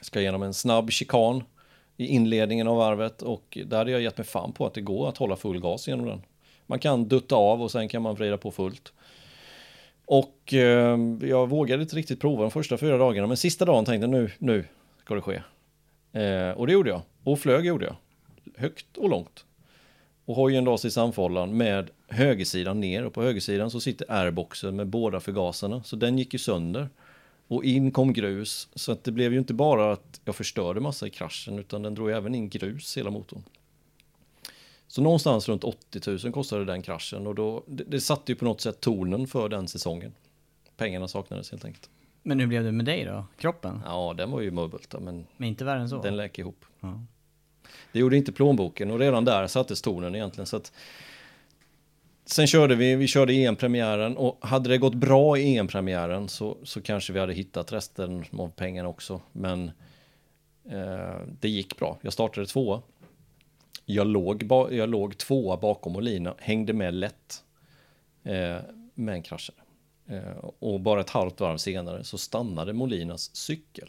[0.00, 1.42] ska genom en snabb chikan
[1.96, 3.22] i inledningen av varvet.
[3.22, 5.88] Och där hade jag gett mig fan på att det går att hålla full gas
[5.88, 6.22] genom den.
[6.66, 8.92] Man kan dutta av och sen kan man vrida på fullt.
[10.04, 14.02] Och ehm, jag vågade inte riktigt prova de första fyra dagarna, men sista dagen tänkte
[14.02, 14.64] jag nu, nu
[15.00, 15.42] ska det ske.
[16.56, 17.02] Och det gjorde jag.
[17.24, 17.96] Och flög gjorde jag.
[18.56, 19.45] Högt och långt.
[20.26, 24.86] Och hojen lades i samfållan med högersidan ner och på högersidan så sitter airboxen med
[24.86, 25.82] båda förgasarna.
[25.82, 26.88] Så den gick ju sönder.
[27.48, 28.68] Och in kom grus.
[28.74, 31.94] Så att det blev ju inte bara att jag förstörde massa i kraschen utan den
[31.94, 33.42] drog även in grus hela motorn.
[34.88, 38.44] Så någonstans runt 80 000 kostade den kraschen och då, det, det satte ju på
[38.44, 40.12] något sätt tonen för den säsongen.
[40.76, 41.90] Pengarna saknades helt enkelt.
[42.22, 43.24] Men hur blev det med dig då?
[43.38, 43.82] Kroppen?
[43.84, 46.02] Ja, den var ju Möbelta men Men inte värre än så?
[46.02, 46.64] den läker ihop.
[46.80, 47.00] Ja.
[47.96, 50.46] Det gjorde inte plånboken och redan där sattes tonen egentligen.
[50.46, 50.72] Så att
[52.24, 56.82] Sen körde vi, vi körde EM-premiären och hade det gått bra i EM-premiären så, så
[56.82, 59.20] kanske vi hade hittat resten av pengarna också.
[59.32, 59.70] Men
[60.70, 61.98] eh, det gick bra.
[62.00, 62.82] Jag startade tvåa.
[63.84, 67.44] Jag låg, jag låg tvåa bakom Olina, hängde med lätt.
[68.24, 68.56] Eh,
[68.94, 69.58] men kraschade.
[70.06, 73.88] Eh, och bara ett halvt varv senare så stannade Molinas cykel.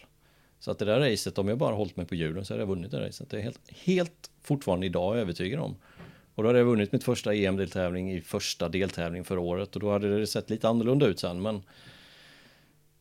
[0.60, 2.68] Så att det där racet, om jag bara hållit mig på hjulen så hade jag
[2.68, 3.30] vunnit det racet.
[3.30, 5.76] Det är helt, helt fortfarande idag övertygad om.
[6.36, 9.92] Och då hade jag vunnit mitt första EM-deltävling i första deltävling förra året och då
[9.92, 11.42] hade det sett lite annorlunda ut sen.
[11.42, 11.62] Men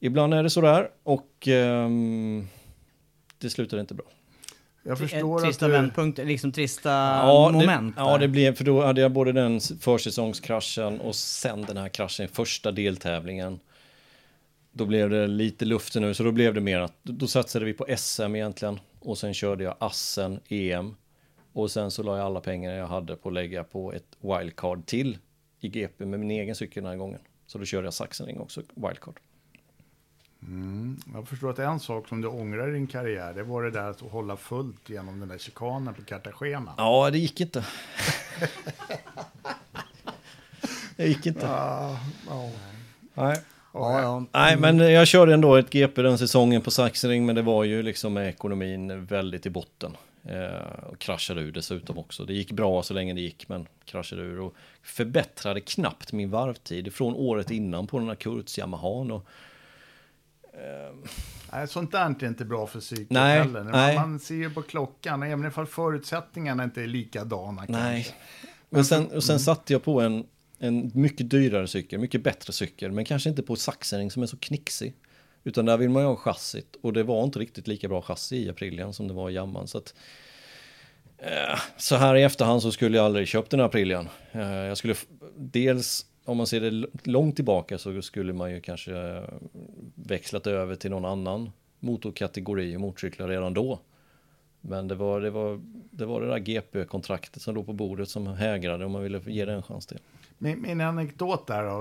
[0.00, 2.48] ibland är det sådär och ehm,
[3.38, 4.06] det slutade inte bra.
[4.82, 5.76] Jag förstår trista att du...
[5.76, 7.96] vändpunkter, liksom trista Ja, moment.
[7.96, 11.88] det, ja, det blev, för då hade jag både den försäsongskraschen och sen den här
[11.88, 13.58] kraschen i första deltävlingen.
[14.76, 17.72] Då blev det lite luft nu, så då blev det mer att då satsade vi
[17.72, 18.80] på SM egentligen.
[18.98, 20.96] Och sen körde jag Assen, EM.
[21.52, 24.86] Och sen så la jag alla pengar jag hade på att lägga på ett wildcard
[24.86, 25.18] till
[25.60, 27.20] i GP med min egen cykel den här gången.
[27.46, 29.20] Så då körde jag Sachsenring också, wildcard.
[31.14, 33.90] Jag förstår att en sak som du ångrar i din karriär, det var det där
[33.90, 36.74] att hålla fullt genom den där chikanen på Cartagena.
[36.76, 37.66] Ja, det gick inte.
[40.96, 41.46] det gick inte.
[41.46, 42.00] Ja,
[43.14, 43.42] Nej.
[43.78, 44.24] Ja, ja.
[44.32, 47.82] Nej, men jag körde ändå ett GP den säsongen på Sachsenring, men det var ju
[47.82, 49.96] liksom med ekonomin väldigt i botten.
[50.24, 52.24] Eh, och kraschade ur dessutom också.
[52.24, 56.94] Det gick bra så länge det gick, men kraschade ur och förbättrade knappt min varvtid
[56.94, 59.10] från året innan på den här Kurz Yamahan.
[59.10, 59.26] Och,
[61.52, 63.64] Nej, sånt där är inte bra för psyket Nej, heller.
[63.64, 63.96] Nej.
[63.96, 67.64] Man, ser ju på klockan, även ifall förutsättningarna inte är likadana.
[67.68, 68.02] nej.
[68.02, 68.14] kanske.
[68.68, 70.26] Men sen, och sen satte jag på en,
[70.58, 74.36] en mycket dyrare cykel, mycket bättre cykel, men kanske inte på Sachsenring som är så
[74.36, 74.94] knixig.
[75.44, 78.36] Utan där vill man ju ha chassit och det var inte riktigt lika bra chassi
[78.36, 79.66] i Aprilian som det var i Jamman.
[79.66, 79.94] Så, att,
[81.18, 84.08] eh, så här i efterhand så skulle jag aldrig köpt den här Aprilian.
[84.32, 84.94] Eh, jag skulle
[85.36, 89.24] dels, om man ser det långt tillbaka så skulle man ju kanske eh,
[89.94, 93.80] växlat över till någon annan motorkategori och motorcyklar redan då.
[94.60, 98.26] Men det var det, var, det, var det där GP-kontraktet som låg på bordet som
[98.26, 99.98] hägrade om man ville ge det en chans till.
[100.38, 101.80] Min, min anekdot där då,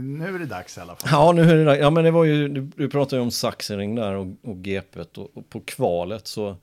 [0.00, 1.08] nu är det dags i alla fall.
[1.12, 1.76] Ja, nu är det där.
[1.76, 5.18] Ja, men det var ju, du, du pratade ju om Sachsenring där och, och GPet
[5.18, 6.56] och, och på kvalet så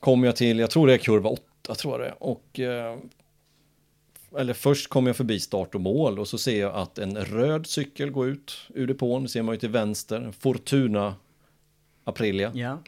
[0.00, 2.14] kom jag till, jag tror det är kurva 8 tror jag det.
[2.18, 2.98] Och eh,
[4.36, 7.66] eller först kom jag förbi start och mål och så ser jag att en röd
[7.66, 11.14] cykel går ut ur depån, det ser man ju till vänster, Fortuna
[12.04, 12.52] Aprilia.
[12.54, 12.78] Ja.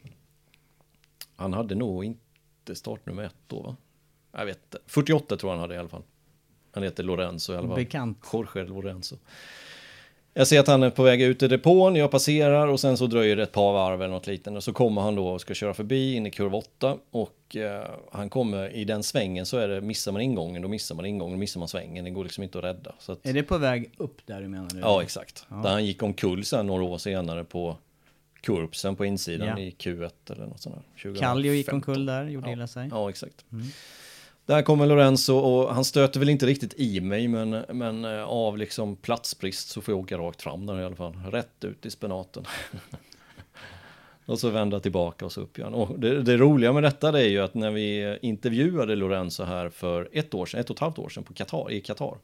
[1.36, 3.76] Han hade nog inte startnummer ett då va?
[4.32, 4.78] Jag vet inte.
[4.86, 6.02] 48 tror jag han hade i alla fall.
[6.72, 7.76] Han heter Lorenzo i alla fall.
[7.76, 8.18] Bekant.
[8.32, 9.16] Jorge Lorenzo.
[10.34, 13.06] Jag ser att han är på väg ut i depån, jag passerar och sen så
[13.06, 14.56] dröjer det ett par varv eller något liknande.
[14.56, 17.84] Och så kommer han då och ska köra förbi in i kurva 8 och eh,
[18.12, 21.32] han kommer i den svängen så är det, missar man ingången, då missar man ingången,
[21.36, 22.04] då missar man svängen.
[22.04, 22.94] Det går liksom inte att rädda.
[23.06, 24.68] Att, Är det på väg upp där du menar?
[24.74, 24.80] Nu?
[24.80, 25.46] Ja, exakt.
[25.48, 27.76] Där han gick omkull sen några år senare på
[28.40, 29.58] Kurpsen på insidan Ja.
[29.58, 31.14] i Q1 eller något sånt där.
[31.20, 31.74] Kallio gick 2015.
[31.74, 32.88] omkull där, gjorde illa sig.
[32.90, 33.44] Ja, exakt.
[34.50, 38.58] Där kommer Lorenzo och han stöter väl inte riktigt i mig men, men eh, av
[38.58, 41.14] liksom platsbrist så får jag åka rakt fram där i alla fall.
[41.30, 42.44] Rätt ut i spenaten.
[44.26, 45.74] och så vända tillbaka och så upp igen.
[45.74, 49.68] Och det, det roliga med detta det är ju att när vi intervjuade Lorenzo här
[49.68, 52.16] för ett år sedan, ett och ett halvt år sedan på Qatar, i Qatar.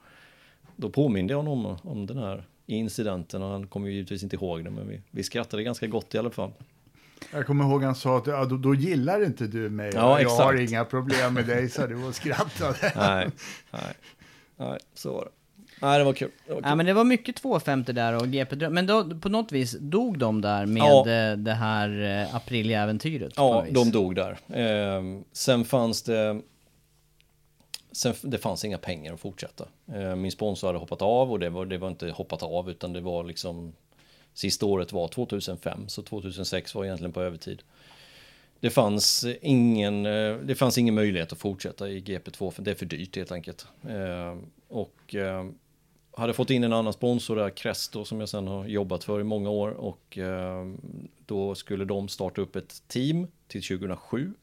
[0.77, 4.37] Då påminde jag honom om, om den här incidenten och han kommer ju givetvis inte
[4.37, 6.51] ihåg det men vi, vi skrattade ganska gott i alla fall.
[7.33, 9.91] Jag kommer ihåg han sa att ja, då, då gillar inte du mig.
[9.95, 12.93] Ja, jag har inga problem med dig, sa du och skrattade.
[12.97, 13.29] Nej,
[13.71, 13.95] nej,
[14.57, 15.31] nej, så var det.
[15.83, 16.31] Nej, det var kul.
[16.47, 16.69] Det var kul.
[16.71, 18.75] Ja men det var mycket 250 där och GP Dröm.
[18.75, 21.09] Men då, på något vis dog de där med Ja.
[21.11, 23.35] eh, det här eh, Aprilia-äventyret?
[23.37, 24.39] på Ja, de dog där.
[24.49, 26.41] Ehm, sen fanns det...
[27.93, 29.65] Sen, det fanns inga pengar att fortsätta.
[29.95, 32.93] Ehm, min sponsor hade hoppat av och det var, det var inte hoppat av utan
[32.93, 33.73] det var liksom...
[34.37, 37.63] Sista året var 2005 så 2006 var egentligen på övertid.
[38.61, 42.75] Det fanns ingen, eh, det fanns ingen möjlighet att fortsätta i GP2 för det är
[42.75, 43.67] för dyrt helt enkelt.
[43.89, 44.37] Eh,
[44.69, 45.47] och eh,
[46.17, 49.25] hade fått in en annan sponsor där, Cresto, som jag sen har jobbat för i
[49.25, 49.71] många år.
[49.71, 50.19] Och
[51.27, 54.35] då skulle de starta upp ett team till 2007.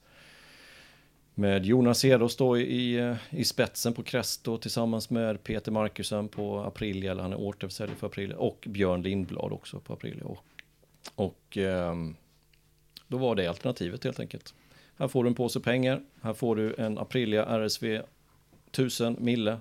[1.36, 6.60] Med Jonas Hedos då i, eh, i spetsen på Cresto tillsammans med Peter Markusen på
[6.60, 10.26] Aprilia, eller han är återförsäljare för Aprilia, och Björn Lindblad också på Aprilia.
[10.26, 10.44] Och,
[11.16, 12.16] och ehm,
[13.08, 14.54] då var det alternativet helt enkelt.
[14.98, 18.02] Här får du en påse pengar, här får du en Aprilia RSV
[18.72, 19.58] 1000 mille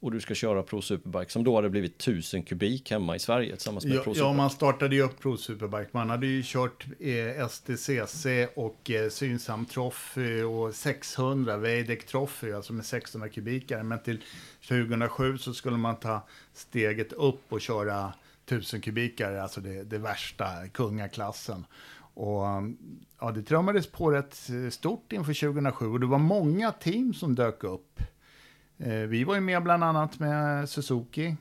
[0.00, 3.56] och du ska köra Pro Superbike som då hade blivit 1000 kubik hemma i Sverige
[3.56, 4.36] tillsammans med Ja, Pro ja, Superbike.
[4.36, 5.88] man startade ju upp Pro Superbike.
[5.92, 12.72] Man hade ju kört eh, STCC och eh, Synsam Trophy och 600 Weidek Trophy, alltså
[12.72, 13.82] med 600 kubikare.
[13.82, 14.22] Men till
[14.68, 18.12] 2007 så skulle man ta steget upp och köra
[18.46, 21.66] 1000 kubikare, alltså det, det värsta, kungaklassen.
[22.14, 22.44] Och
[23.20, 27.34] ja, det trummades på rätt eh, stort inför 2007 och det var många team som
[27.34, 28.00] dök upp.
[28.84, 31.36] Eh, Vi var ju med bland annat med Suzuki,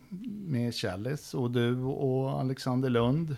[0.48, 3.36] med Challis och du och Alexander Lund.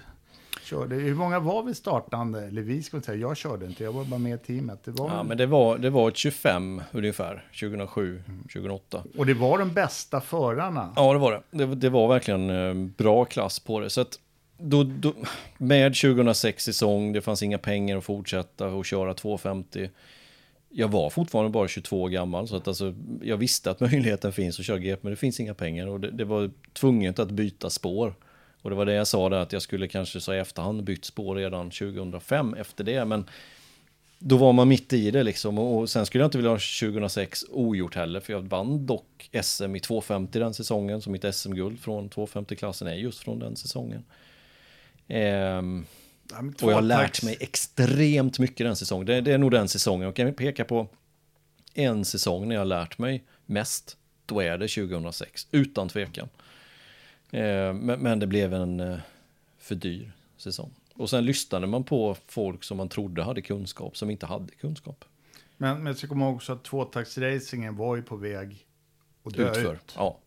[0.64, 0.96] Körde.
[0.96, 2.42] Hur många var vi startande?
[2.48, 4.84] Eller vi ska säga, jag körde inte, jag var bara med i teamet.
[4.84, 9.04] Det var, Ja, men det var, det var ett 25 ungefär, 2007, 2008.
[9.18, 10.94] Och det var de bästa förarna.
[10.96, 11.66] Ja, det var det.
[11.66, 13.90] Det, det var verkligen eh, bra klass på det.
[13.90, 14.20] Så att
[14.58, 15.14] då, då,
[15.58, 19.90] med 2006 säsong, det fanns inga pengar att fortsätta och köra 250
[20.74, 24.60] jag var fortfarande bara 22 år gammal så att alltså, jag visste att möjligheten finns
[24.60, 27.70] att köra GP men det finns inga pengar och det, det var tvunget att byta
[27.70, 28.14] spår.
[28.62, 31.06] Och det var det jag sa där att jag skulle kanske så i efterhand bytt
[31.06, 33.26] spår redan 2005 efter det men
[34.20, 37.46] då var man mitt i det liksom och sen skulle jag inte vilja ha 2006
[37.50, 42.10] ogjort heller för jag vann dock SM i 250 den säsongen så mitt SM-guld från
[42.10, 44.04] 250-klassen är just från den säsongen.
[45.08, 45.86] Ehm,
[46.32, 49.06] Ja, och jag har lärt mig extremt mycket den säsongen.
[49.06, 50.08] Det, det är nog den säsongen.
[50.08, 50.88] Och kan vi peka på
[51.74, 55.48] en säsong när jag har lärt mig mest, då är det 2006.
[55.52, 56.30] Utan tvekan.
[57.32, 58.98] Eh, men, men det blev en eh,
[59.60, 60.72] för dyr säsong.
[60.94, 65.06] Och sen lyssnade man på folk som man trodde hade kunskap, som inte hade kunskap.
[65.58, 68.66] Men, men jag ska komma ihåg också att tvåtaktsracingen var ju på väg
[69.24, 69.74] att dö Utför.
[69.74, 69.94] ut.
[69.96, 70.18] Ja.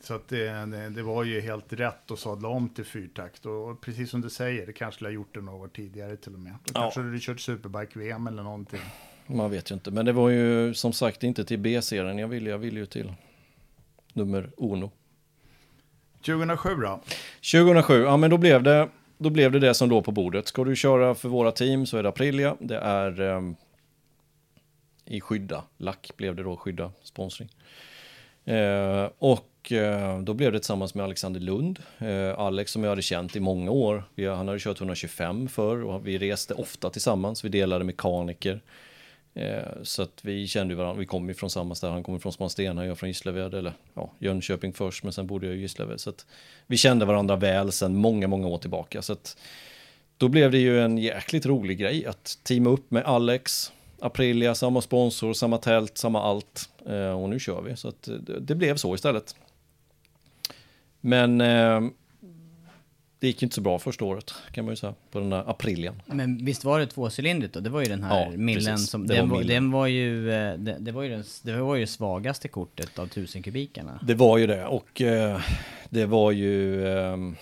[0.00, 3.46] Så att det, det, det var ju helt rätt att sadla om till fyrtakt.
[3.46, 6.16] Och, och precis som du säger, det kanske skulle ha gjort det några år tidigare
[6.16, 6.52] till och med.
[6.64, 6.80] Då Ja.
[6.80, 8.80] kanske du kört Superbike-VM eller någonting.
[9.26, 9.90] Man vet ju inte.
[9.90, 12.50] Men det var ju som sagt inte till B-serien jag ville.
[12.50, 13.12] Jag ville ju till
[14.12, 14.90] nummer uno.
[16.26, 17.00] 2007 då?
[17.52, 20.46] 2007, ja men då blev det då blev det det som låg på bordet.
[20.48, 22.56] Ska du köra för våra team så är det Aprilia.
[22.60, 23.56] Det är ehm,
[25.04, 25.64] i skydda.
[25.76, 27.48] Lack blev det då, skydda sponsring.
[28.48, 31.78] Eh, och eh, då blev det tillsammans med Alexander Lund.
[31.98, 34.04] Eh, Alex som jag hade känt i många år.
[34.14, 37.44] Vi, han hade kört 125 förr och vi reste ofta tillsammans.
[37.44, 38.60] Vi delade mekaniker.
[39.34, 42.32] Eh, så att vi kände varandra, vi kom ju från samma ställe, han kommer från
[42.32, 46.00] Smålandsstena, jag från Gislaved, eller ja, Jönköping först, men sen bodde jag i Gislaved.
[46.00, 46.26] Så att
[46.66, 49.02] vi kände varandra väl sedan många, många år tillbaka.
[49.02, 49.36] Så att
[50.16, 54.80] då blev det ju en jäkligt rolig grej att teama upp med Alex, Aprilia, samma
[54.80, 56.68] sponsor, samma tält, samma allt.
[56.86, 59.34] Eh, och nu kör vi, så att det, det blev så istället.
[61.00, 61.80] Men eh,
[63.20, 66.02] det gick inte så bra första året, kan man ju säga, på den där Aprilian.
[66.06, 67.60] Men visst var det tvåcylindrigt då?
[67.60, 68.90] Det var ju den här Ja, millen precis.
[68.90, 69.06] som...
[69.06, 69.54] Det den, var millen.
[69.54, 70.30] den var ju...
[70.32, 73.98] eh, Det, det, var ju den, det var ju svagaste kortet av tusen kubikerna.
[74.02, 75.40] Det var ju det och eh,
[75.90, 77.36] det var ju ehm,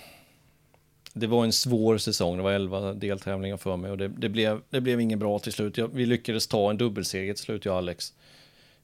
[1.17, 4.61] det var en svår säsong, det var 11 deltävlingar för mig och det, det, blev,
[4.69, 5.77] det blev inget bra till slut.
[5.77, 8.13] Jag, vi lyckades ta en dubbelseger till slut, jag och Alex.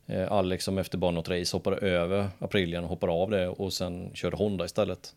[0.05, 3.73] Eh, Alex som efter bara något race hoppade över Aprilian och hoppade av det och
[3.73, 5.15] sen körde Honda istället.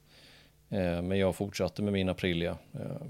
[0.69, 2.57] Eh, men jag fortsatte med min Aprilia.
[2.75, 3.07] Eh,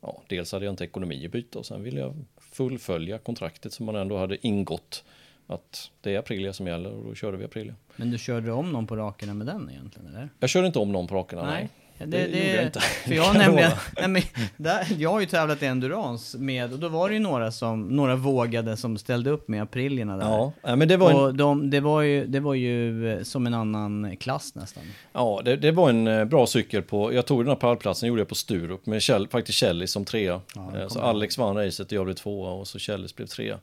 [0.00, 3.86] ja, dels hade jag inte ekonomi att byta och sen ville jag fullfölja kontraktet som
[3.86, 5.04] man ändå hade ingått.
[5.46, 7.74] Att det är Aprilia som gäller och då körde vi Aprilia.
[7.96, 10.28] Men du körde om någon på rakerna med den egentligen, eller?
[10.38, 11.68] Jag körde inte om någon på rakerna, nej.
[11.98, 12.80] Det, Det gjorde jag inte.
[12.80, 14.22] För jag nämligen, nej, men,
[14.56, 17.88] där, jag har ju tävlat i endurance med, och då var det ju några som,
[17.88, 20.52] några vågade som ställde upp med aprilierna där.
[20.62, 23.46] Ja, men det var en, Och de, det, var ju, det var ju eh, som
[23.46, 24.82] en annan klass nästan.
[25.12, 28.20] ja, det, det var en eh, bra cykel på, jag tog den här pallplatsen, gjorde
[28.20, 30.40] jag på Sturup med Kjell, faktiskt Kjellis som trea.
[30.56, 33.58] Eh, så Alex vann racet och jag blev tvåa och så Kjellis blev trea.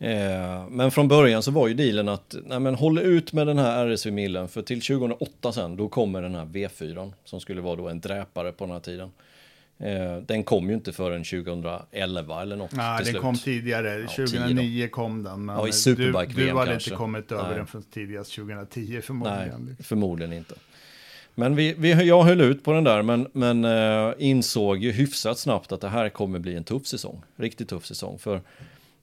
[0.00, 3.58] Eh, men från början så var ju dealen att, nej men håll ut med den
[3.58, 7.88] här RSV-millen för till 2008 sen, då kommer den här V4 som skulle vara då
[7.88, 9.10] en dräpare på den här tiden.
[9.78, 13.20] Eh, den kom ju inte förrän 2011 eller något Nej, slut.
[13.22, 13.98] kom tidigare.
[14.00, 15.44] Ja, 2009 kom den.
[15.44, 16.90] Men Ja, i du, Superbike du VM hade kanske.
[16.90, 17.56] inte kommit över Nej.
[17.56, 19.76] den från tidigast 2010 Nej, förmodligen.
[19.82, 20.54] förmodligen inte.
[21.34, 25.38] Men vi, vi, jag höll ut på den där, men, men eh, insåg ju hyfsat
[25.38, 27.22] snabbt att det här kommer bli en tuff säsong.
[27.36, 28.18] Riktigt tuff säsong.
[28.18, 28.40] För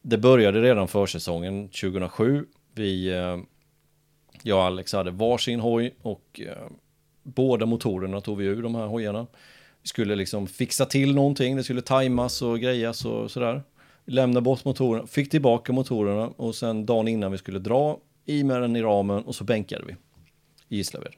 [0.07, 2.45] det började redan försäsongen 2007.
[2.73, 3.37] Vi, eh,
[4.43, 6.67] jag och Alex hade varsin hoj och eh,
[7.23, 9.27] båda motorerna tog vi ur de här hojarna.
[9.81, 13.63] Vi skulle liksom fixa till någonting, det skulle tajmas och grejas och sådär.
[14.05, 18.61] Lämna bort motorerna, fick tillbaka motorerna och sen dagen innan vi skulle dra i med
[18.61, 19.95] den i ramen och så bänkade vi
[20.69, 21.13] i Gislaved.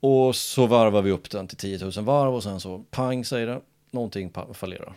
[0.00, 3.46] Och så varvar vi upp den till 10 000 varv och sen så pang säger
[3.46, 3.60] det,
[3.90, 4.94] någonting fallerar.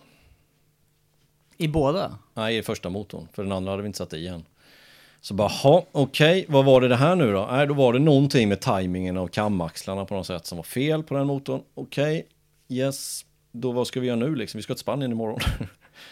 [1.58, 2.17] I båda?
[2.34, 4.46] Nej, i första motorn, för den andra hade vi inte satt i än.
[5.22, 7.48] Så bara, ha, okej, vad var det det här nu då?
[7.52, 11.04] Nej, då var det någonting med tajmingen av kamaxlarna på något sätt som var fel
[11.04, 11.62] på den motorn.
[11.74, 12.28] Okej,
[12.70, 14.58] yes, då vad ska vi göra nu liksom?
[14.58, 15.39] Vi ska till Spanien imorgon.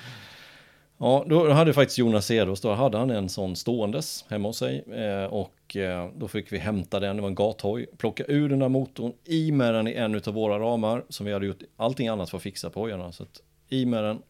[0.97, 4.79] ja, då hade faktiskt Jonas Edås, då hade han en sån ståendes hemma hos sig.
[4.79, 8.59] Eh, och eh, då fick vi hämta den, det var en gathoj, plocka ur den
[8.59, 12.07] där motorn, i med den i en av våra ramar, som vi hade gjort allting
[12.07, 13.11] annat för att fixa på hojarna.
[13.11, 14.21] Så att i med den,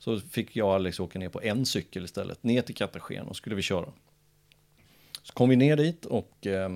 [0.00, 3.36] så fick jag och Alex åka ner på en cykel istället, ner till Katargen och
[3.36, 3.88] skulle vi köra.
[5.22, 6.70] Så kom vi ner dit och eh,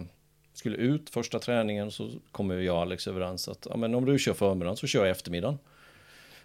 [0.53, 4.18] skulle ut första träningen så kom jag och Alex överens att ja, men om du
[4.18, 5.59] kör förmiddagen så kör jag eftermiddagen.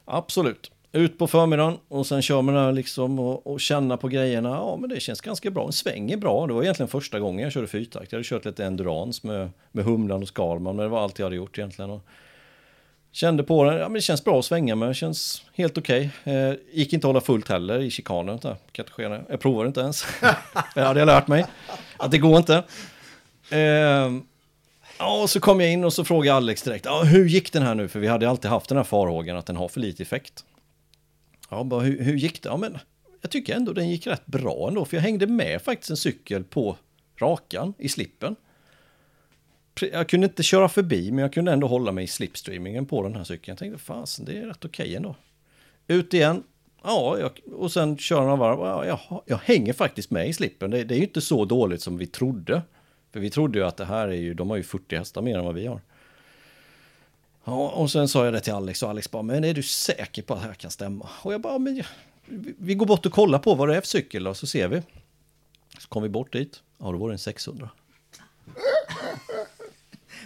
[0.05, 0.71] Absolut.
[0.91, 4.49] Ut på förmiddagen och sen kör man där liksom och, och känna på grejerna.
[4.49, 5.65] Ja, men det känns ganska bra.
[5.65, 6.47] En sväng är bra.
[6.47, 8.11] Det var egentligen första gången jag körde fyrtakt.
[8.11, 11.25] Jag hade kört lite endurance med, med Humlan och Skalman, men det var allt jag
[11.25, 11.91] hade gjort egentligen.
[11.91, 12.05] Och
[13.11, 16.09] Kände på den, ja men det känns bra att svänga med, det känns helt okej.
[16.23, 18.39] Eh, gick inte att hålla fullt heller i chikanen
[18.71, 19.21] kategorierna.
[19.29, 20.05] Jag provade inte ens.
[20.75, 21.45] det hade jag lärt mig,
[21.97, 22.63] att det går inte.
[23.49, 23.59] Eh,
[24.97, 27.63] ja, och så kom jag in och så frågade Alex direkt, ja, hur gick den
[27.63, 27.87] här nu?
[27.87, 30.45] För vi hade alltid haft den här farhågan att den har för lite effekt.
[31.49, 32.49] Ja, bara hur, hur gick det?
[32.49, 32.77] Ja, men
[33.21, 36.43] jag tycker ändå den gick rätt bra ändå, för jag hängde med faktiskt en cykel
[36.43, 36.77] på
[37.17, 38.35] rakan i slippen.
[39.81, 43.15] Jag kunde inte köra förbi, men jag kunde ändå hålla mig i slipstreamingen på den
[43.15, 43.51] här cykeln.
[43.51, 45.15] Jag tänkte, fasen, det är rätt okej ändå.
[45.87, 46.43] Ut igen,
[46.83, 48.59] ja, jag, och sen kör några varv.
[48.59, 50.71] Ja, jag, jag hänger faktiskt med i slippen.
[50.71, 52.61] Det, det är ju inte så dåligt som vi trodde.
[53.11, 55.37] För vi trodde ju att det här är ju, de har ju 40 hästar mer
[55.37, 55.81] än vad vi har.
[57.45, 60.21] Ja, och sen sa jag det till Alex och Alex bara, men är du säker
[60.21, 61.09] på att det här kan stämma?
[61.23, 61.85] Och jag bara, men jag-
[62.25, 64.67] vi- vi går bort och kollar på vad det är för cykel då, så ser
[64.67, 64.81] vi.
[65.79, 67.69] Så kom vi bort dit, ja då var det en 600.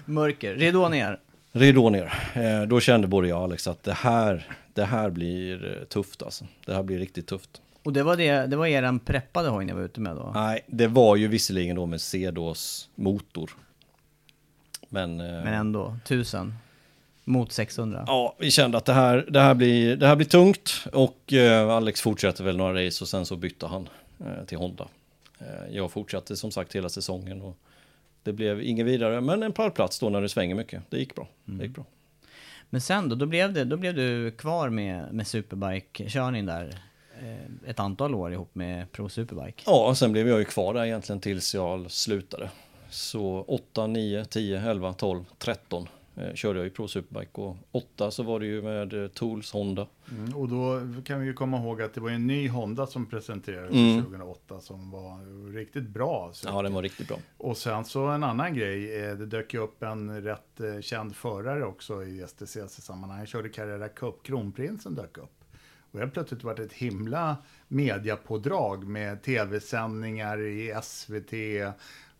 [0.05, 1.19] Mörker, ridå ner.
[1.51, 2.13] Ridå ner.
[2.33, 6.23] Eh, då kände både jag och Alex att det här, det här blir eh, tufft
[6.23, 6.45] alltså.
[6.65, 7.61] Det här blir riktigt tufft.
[7.83, 10.31] Och det var, det, det var eran preppade hoj ni var ute med då?
[10.35, 13.51] Nej, det var ju visserligen då med Cedos motor.
[14.89, 16.53] Men, eh, Men ändå, 1000
[17.23, 18.03] mot 600.
[18.07, 20.85] ja, vi kände att det här, det här, blir, det här blir tungt.
[20.93, 23.89] Och eh, Alex fortsatte väl några race och sen så bytte han
[24.19, 24.87] eh, till Honda.
[25.39, 27.41] Eh, jag fortsatte som sagt hela säsongen.
[27.41, 27.57] Och
[28.23, 30.83] det blev inget vidare, men en pallplats då när det svänger mycket.
[30.89, 31.27] Det gick bra.
[31.45, 31.85] Det gick bra.
[32.69, 36.79] Men sen då, då blev, det, då blev du kvar med, med Superbike-körning där
[37.21, 39.63] eh, ett antal år ihop med Pro Superbike.
[39.65, 42.49] Ja, och sen blev jag ju kvar där egentligen tills jag slutade.
[42.89, 45.89] Så 8, 9, 10, 11, 12, 13 eh,
[46.35, 47.41] körde jag ju Pro Superbike.
[47.41, 49.87] Och 8 så var det ju med eh, Tools, Honda.
[50.11, 53.05] Mm, och då kan vi ju komma ihåg att det var en ny Honda som
[53.05, 54.03] presenterades Mm.
[54.03, 56.29] 2008 som var riktigt bra.
[56.33, 56.47] Så.
[56.49, 57.17] Ja, den var riktigt bra.
[57.37, 61.15] Och sen så en annan grej, eh, det dök ju upp en rätt eh, känd
[61.15, 63.17] förare också i STCC-sammanhang.
[63.17, 65.29] Han körde Carrera Cup, Kronprinsen dök upp.
[65.91, 67.37] Och helt plötsligt var det ett himla
[67.67, 71.33] mediapådrag med tv-sändningar i SVT.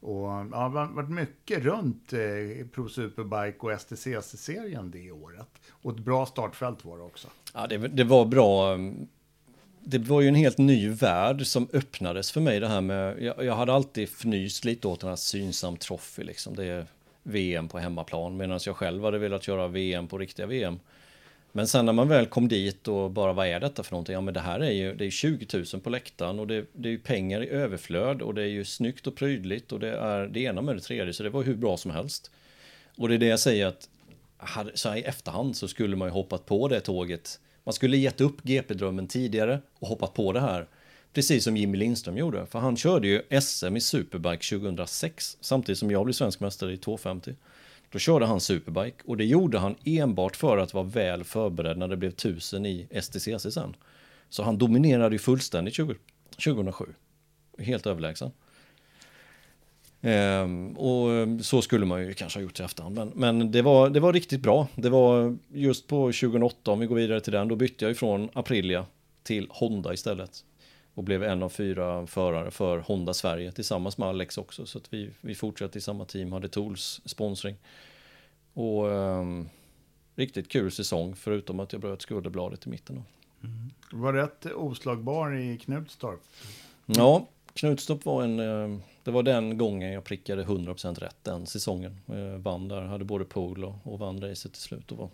[0.04, 5.48] Och ja, det har varit mycket runt eh, Pro Superbike och STCC-serien det året.
[5.70, 7.28] Och ett bra startfält var det också.
[7.54, 8.78] Ja, det, det var bra.
[9.80, 13.46] Det var ju en helt ny värld som öppnades för mig det här med, jag,
[13.46, 16.56] jag hade alltid fnyst lite åt den här synsam trophy liksom.
[16.56, 16.88] Det är
[17.24, 20.80] VM på hemmaplan medan jag själv hade velat köra VM på riktiga VM.
[21.56, 24.14] Men sen när man väl kom dit och bara vad är detta för någonting?
[24.14, 26.90] Ja men det här är ju, det är 20 000 på läktaren och det, det
[26.90, 30.28] är ju pengar i överflöd och det är ju snyggt och prydligt och det är
[30.28, 32.32] det ena med det tredje så det var hur bra som helst.
[32.98, 33.90] Och det är det jag säger att
[34.74, 37.40] så här i efterhand så skulle man ju hoppat på det tåget.
[37.64, 40.68] Man skulle gett upp GP-drömmen tidigare och hoppat på det här.
[41.14, 42.46] Precis som Jimmy Lindström gjorde.
[42.46, 46.78] För han körde ju SM i Superbike 2006 samtidigt som jag blev svensk mästare i
[46.78, 47.36] 250.
[47.94, 51.88] Då körde han Superbike och det gjorde han enbart för att vara väl förberedd när
[51.88, 53.76] det blev 1000 i STCC sen.
[54.30, 55.96] Så han dominerade ju fullständigt 20,
[56.44, 56.86] 2007.
[57.58, 58.32] Helt överlägsen.
[60.02, 61.10] Ehm, och
[61.46, 62.96] så skulle man ju kanske ha gjort i efterhand.
[62.96, 64.68] Men, men det, var, det var riktigt bra.
[64.76, 68.30] Det var just på 2008, om vi går vidare till den, då bytte jag ifrån
[68.34, 68.86] Aprilia
[69.24, 70.44] till Honda istället.
[70.94, 74.66] Och blev en av fyra förare för Honda Sverige tillsammans med Alex också.
[74.66, 77.56] Så att vi, vi fortsatte i samma team, hade Tools sponsring.
[78.54, 79.50] Och ehm,
[80.16, 82.96] riktigt kul säsong, förutom att jag bröt skulderbladet i mitten.
[82.96, 83.04] Då.
[83.98, 86.20] Var rätt oslagbar i Knutstorp.
[86.86, 92.00] Ja, Knutstorp var en, eh, det var den gången jag prickade 100% rätt den säsongen.
[92.08, 95.10] Eh, Vann där, hade både pole och, och vann racet till slut och var,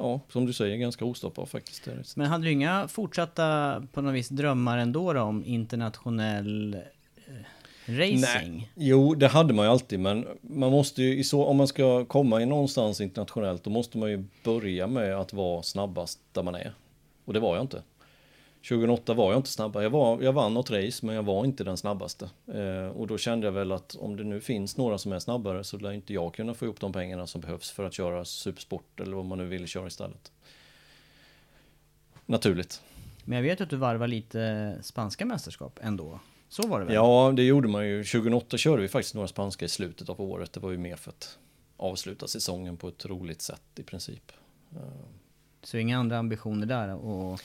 [0.00, 2.16] ja, som du säger, ganska ostoppbar faktiskt.
[2.16, 7.32] Men hade du inga fortsatta på något vis drömmar ändå då om internationell eh,
[7.86, 8.20] racing?
[8.20, 8.70] Nej.
[8.74, 12.04] Jo, det hade man ju alltid, men man måste ju, i så, om man ska
[12.04, 16.72] komma någonstans internationellt, då måste man ju börja med att vara snabbast där man är.
[17.24, 17.82] Och det var jag inte.
[18.68, 19.82] 2008 var jag inte snabbare.
[19.82, 22.30] Jag, var, jag vann något race, men jag var inte den snabbaste.
[22.46, 25.64] Eh, och då kände jag väl att om det nu finns några som är snabbare
[25.64, 29.00] så lär inte jag kunna få ihop de pengarna som behövs för att köra supersport
[29.00, 30.32] eller vad man nu vill köra istället.
[32.26, 32.82] Naturligt.
[33.24, 36.20] Men jag vet att du varvar lite spanska mästerskap ändå.
[36.48, 36.94] Så var det väl?
[36.94, 38.04] Ja, det gjorde man ju.
[38.04, 40.52] 2008 körde vi faktiskt några spanska i slutet av året.
[40.52, 41.38] Det var ju mer för att
[41.76, 44.32] avsluta säsongen på ett roligt sätt i princip.
[45.62, 46.94] Så inga andra ambitioner där?
[46.94, 47.40] Och...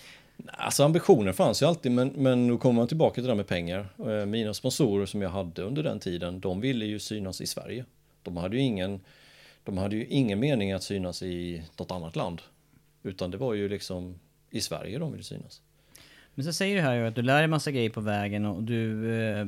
[0.47, 3.47] Alltså ambitioner fanns ju alltid, men, men nu kommer man tillbaka till det där med
[3.47, 3.87] pengar.
[3.99, 7.85] Eh, mina sponsorer som jag hade under den tiden, de ville ju synas i Sverige.
[8.23, 9.01] De hade ju ingen,
[9.63, 12.41] de hade ju ingen mening att synas i något annat land.
[13.03, 14.19] Utan det var ju liksom
[14.49, 15.61] i Sverige de ville synas.
[16.35, 18.63] Men så säger du här ju att du lär dig massa grejer på vägen och
[18.63, 19.47] du eh,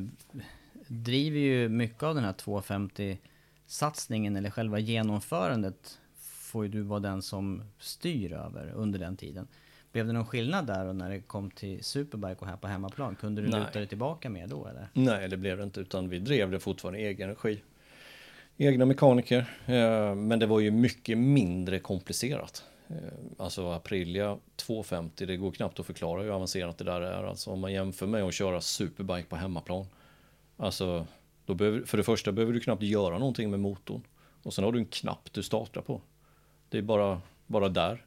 [0.86, 3.18] driver ju mycket av den här 250
[3.66, 9.48] satsningen eller själva genomförandet får ju du vara den som styr över under den tiden.
[9.92, 13.16] Blev det någon skillnad där och när det kom till Superbike och här på hemmaplan?
[13.16, 13.60] Kunde du Nej.
[13.60, 14.88] luta dig tillbaka mer då eller?
[14.92, 17.62] Nej, det blev det inte, utan vi drev det fortfarande i egen regi.
[18.56, 22.64] Egna mekaniker, eh, men det var ju mycket mindre komplicerat.
[22.88, 22.96] Eh,
[23.38, 27.24] Alltså Aprilia 250, det går knappt att förklara hur avancerat det där är.
[27.24, 29.86] Alltså om man jämför med att köra superbike på hemmaplan.
[30.56, 31.06] Alltså,
[31.46, 34.02] då behöver, för det första behöver du knappt göra någonting med motorn.
[34.42, 36.00] Och sen har du en knapp du startar på.
[36.68, 38.04] Det är bara, bara där.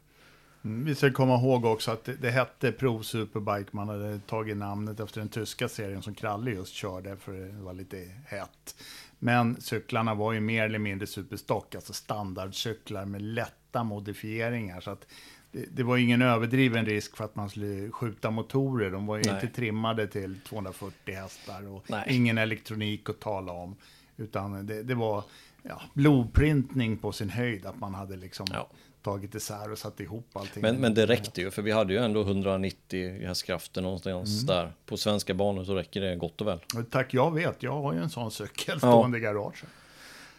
[0.64, 3.70] Mm, Vi ska komma ihåg också att det, det hette Pro Superbike.
[3.72, 7.74] Man hade tagit namnet efter den tyska serien som Kralle just körde för det var
[7.74, 8.76] lite hett.
[9.20, 14.82] Men cyklarna var ju mer eller mindre superstock, alltså standardcyklar med lätta modifieringar.
[14.82, 15.08] Så att
[15.52, 18.92] det, det var ingen överdriven risk för att man skulle skjuta motorer.
[18.92, 19.34] De var ju Nej.
[19.34, 22.06] inte trimmade till 240 hästar och Nej.
[22.08, 23.76] ingen elektronik att tala om.
[24.18, 25.24] Utan det, det var
[25.64, 28.68] ja, blodprintning på sin höjd, att man hade liksom Ja.
[29.04, 30.62] Tagit isär och satt ihop allting.
[30.62, 34.72] Men, men det räckte ju, för vi hade ju ändå 190 hästkrafter någonstans där.
[34.86, 36.60] På svenska banor så räcker det gott och väl.
[36.92, 37.64] Tack, jag vet.
[37.64, 38.78] Jag har ju en sån cykel Ja.
[38.80, 39.64] stående i garaget.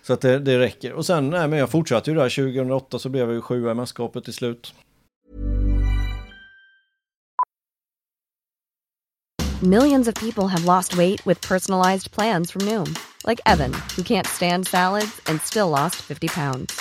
[0.03, 0.93] Så att det, det räcker.
[0.93, 3.75] Och sen, nej men jag fortsatte ju där 2008 så blev jag ju sjua i
[3.75, 4.75] mästerskapet till slut.
[9.63, 14.27] Millions of people have lost weight with personalized plans from Noom, like Evan, who can't
[14.27, 16.81] stand salads and still lost 50 pounds.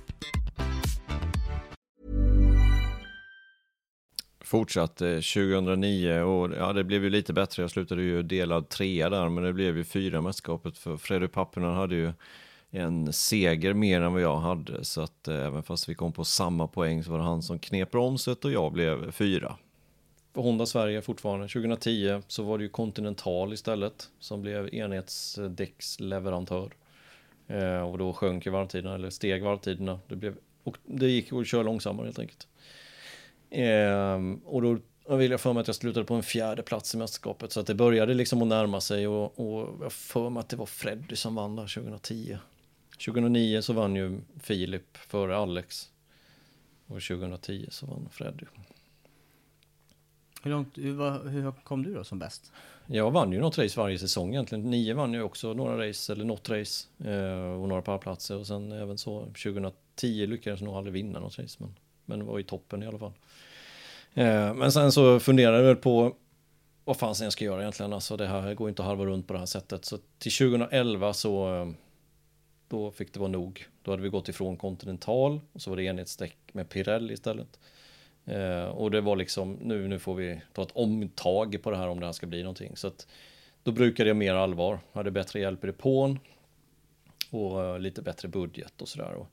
[4.51, 7.63] Fortsatt eh, 2009 och ja, det blev ju lite bättre.
[7.63, 11.73] Jag slutade ju delad trea där, men det blev ju fyra mästerskapet för Freddy Pappinen
[11.73, 12.13] hade ju
[12.71, 14.85] en seger mer än vad jag hade.
[14.85, 17.59] Så att eh, även fast vi kom på samma poäng så var det han som
[17.59, 19.57] knep bromset och jag blev fyra.
[20.33, 21.47] För Honda Sverige fortfarande.
[21.47, 26.73] 2010 så var det ju Continental istället som blev enhetsdäcksleverantör.
[27.47, 29.99] Eh, och då sjönk ju varvtiderna, eller steg varvtiderna.
[30.07, 32.47] Det, blev, och det gick att köra långsammare helt enkelt.
[33.51, 34.77] Ehm, och då
[35.15, 37.51] vill jag för mig att jag slutade på en fjärde plats i mästerskapet.
[37.51, 40.55] Så att det började liksom att närma sig och, och jag för mig att det
[40.55, 42.37] var Freddy som vann där 2010.
[43.05, 45.89] 2009 så vann ju Filip före Alex.
[46.87, 48.45] Och 2010 så vann Freddy.
[50.43, 52.51] Hur, långt, hur, hur kom du då som bäst?
[52.87, 54.69] Jag vann ju något race varje säsong egentligen.
[54.69, 56.87] Nio vann ju också några race, eller något race.
[57.05, 58.37] Eh, och några pallplatser.
[58.37, 61.57] Och sen även så 2010 lyckades jag nog aldrig vinna något race.
[61.59, 61.75] Men,
[62.17, 63.13] men var i toppen i alla fall.
[64.13, 66.15] Eh, men sen så funderade jag väl på
[66.83, 67.93] vad fan jag ska göra egentligen.
[67.93, 69.85] Alltså det här går inte att halva runt på det här sättet.
[69.85, 71.69] Så till 2011 så eh,
[72.67, 73.65] då fick det vara nog.
[73.81, 77.59] Då hade vi gått ifrån Continental och så var det enhetsdäck med Pirelli istället.
[78.25, 81.87] Eh, och det var liksom, nu, nu får vi ta ett omtag på det här
[81.87, 82.77] om det här ska bli någonting.
[82.77, 83.07] Så att
[83.63, 86.19] då brukade jag mer allvar, hade bättre hjälp i depån
[87.29, 89.13] och eh, lite bättre budget och sådär.
[89.13, 89.27] Och,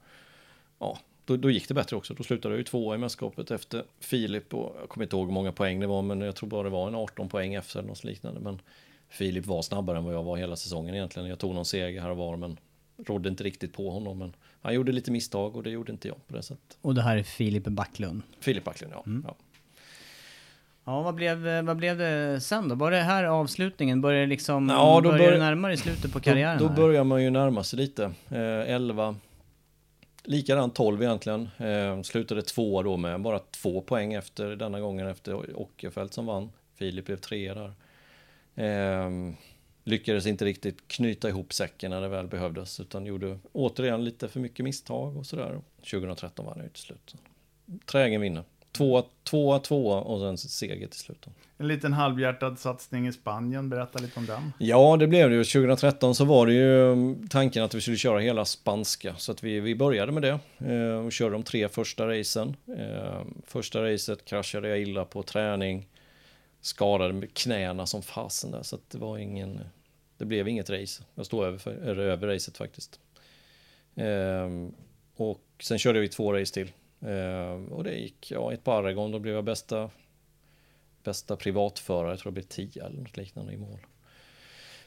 [0.79, 0.99] ja,
[1.29, 2.14] då, då gick det bättre också.
[2.14, 5.35] Då slutade jag ju tvåa i mästerskapet efter Filip och jag kommer inte ihåg hur
[5.35, 7.89] många poäng det var, men jag tror bara det var en 18 poäng efter eller
[7.89, 8.41] något liknande.
[8.41, 8.61] Men
[9.09, 11.29] Filip var snabbare än vad jag var hela säsongen egentligen.
[11.29, 12.57] Jag tog någon seger här och var, men
[13.07, 14.18] rådde inte riktigt på honom.
[14.18, 16.79] Men han gjorde lite misstag och det gjorde inte jag på det sättet.
[16.81, 18.22] Och det här är Filip Backlund.
[18.41, 19.03] Filip Backlund, ja.
[19.24, 19.37] ja.
[20.85, 22.74] Ja, vad blev, vad blev det sen då?
[22.74, 24.01] Var det här avslutningen?
[24.01, 26.59] Började liksom, Ja, då började bör- det närmare i slutet på karriären?
[26.59, 28.05] Då, då börjar man ju närma sig lite.
[28.31, 28.41] Eh,
[28.74, 29.16] 11,
[30.29, 31.49] likadant 12 egentligen.
[31.59, 36.51] Eh, slutade två då med bara två poäng efter denna gången efter Ockerfeldt som vann.
[36.74, 37.72] Filip blev trea där.
[38.55, 39.11] Eh,
[39.85, 44.41] lyckades inte riktigt knyta ihop säcken när det väl behövdes, utan gjorde återigen lite för
[44.41, 45.61] mycket misstag och sådär.
[45.91, 47.14] 2013 vann jag ju till slut.
[47.87, 48.45] Trägen vinner.
[48.72, 51.26] Tvåa, tvåa, tvåa och sen seger till slut.
[51.61, 54.53] En liten halvhjärtad satsning i Spanien, berätta lite om den.
[54.59, 55.45] Ja, det blev det ju.
[55.45, 59.15] 2013 så var det ju mm, tanken att vi skulle köra hela spanska.
[59.17, 60.39] Så att vi, vi började med det
[60.73, 62.57] eh, och körde de tre första racen.
[62.79, 65.89] Eh, första racet kraschade jag illa på träning.
[66.61, 69.61] Skadade med knäna som fasen där, så att det var ingen...
[70.19, 71.05] Det blev inget race.
[71.15, 73.01] Jag stod över, för, eller över racet faktiskt.
[73.95, 74.49] Eh,
[75.17, 76.71] och sen körde vi två race till.
[77.01, 79.91] Eh, och det gick, ja, ett på Aragon, då blev jag bästa
[81.05, 83.79] bästa privatförare, jag tror det blev 10 eller något liknande i mål.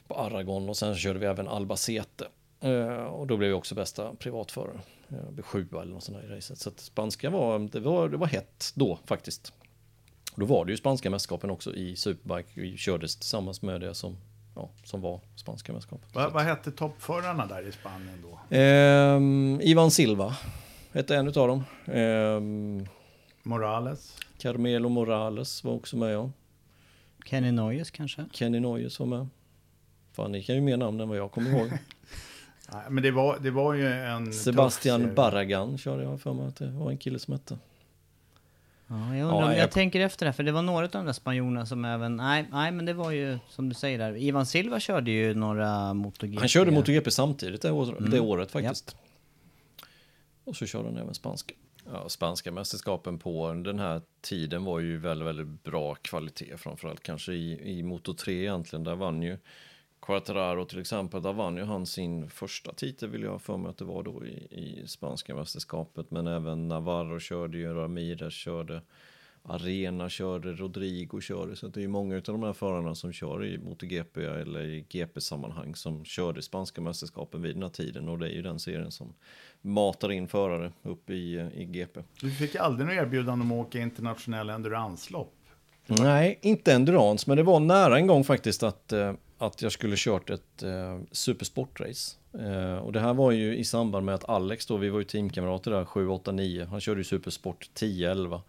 [0.06, 2.28] På Aragon och sen körde vi även Albacete.
[2.60, 4.80] Eh, och då blev jag också bästa privatförare.
[5.08, 6.58] Jag blev sjua eller något sånt i racet.
[6.58, 9.52] Så att spanska var, det var, det var hett då faktiskt.
[10.36, 12.48] Då var det ju spanska mästerskapen också i Superbike.
[12.54, 14.16] Vi kördes tillsammans med det som,
[14.56, 16.08] ja, som var spanska mästerskapet.
[16.12, 18.56] Så Vad, hette toppförarna där i Spanien då?
[18.56, 20.36] Ehm, Ivan Silva
[20.92, 21.64] hette en utav dem.
[21.86, 22.86] Ehm,
[23.42, 24.16] Morales?
[24.42, 26.14] Carmelo Morales var också med.
[26.14, 26.30] Ja.
[27.26, 28.24] Kenny Noyes kanske?
[28.32, 29.26] Kenny Noyes var med.
[30.12, 31.70] Fan, ni kan ju mer namn än vad jag kommer ihåg.
[32.72, 34.32] Nej, men det var, det var ju en...
[34.32, 35.14] Sebastian.
[35.14, 37.58] Barragan körde jag för mig att det var en kille som hette.
[38.86, 41.06] Ja, jag undrar Ja, jag, jag- tänker efter det, för det var några av de
[41.06, 42.16] där spanjorerna som även...
[42.16, 44.16] Nej, nej, men det var ju som du säger där.
[44.16, 46.38] Ivan Silva körde ju några MotoGP.
[46.38, 48.10] Han körde MotoGP samtidigt det, år, Mm.
[48.10, 48.96] det året faktiskt.
[50.44, 51.54] Och så körde han även spanska.
[51.84, 56.56] Ja, spanska mästerskapen på den här tiden var ju väldigt, väldigt bra kvalitet.
[56.56, 58.84] Framförallt kanske i, i Moto 3 egentligen.
[58.84, 59.38] Där vann ju
[60.00, 61.22] Quartararo till exempel.
[61.22, 64.02] Där vann ju han sin första titel vill jag ha för mig att det var
[64.02, 66.10] då i, i spanska mästerskapet.
[66.10, 68.82] Men även Navarro körde ju, Ramirez körde.
[69.44, 73.44] Arena körde, Rodrigo körde, så det är ju många av de här förarna som kör
[73.44, 78.26] i MotoGP eller i GP-sammanhang som körde spanska mästerskapen vid den här tiden och det
[78.26, 79.14] är ju den serien som
[79.62, 82.00] matar in förare upp i, i GP.
[82.20, 85.34] Du fick aldrig något erbjudande om att åka internationella enduranslopp.
[85.86, 89.94] Nej, inte endurance, men det var nära en gång faktiskt att, eh, att jag skulle
[89.98, 92.16] kört ett eh, supersportrace.
[92.38, 95.04] Eh, och det här var ju i samband med att Alex då, vi var ju
[95.04, 98.42] teamkamrater där 7, 8, 9, han körde ju supersport 10, 11.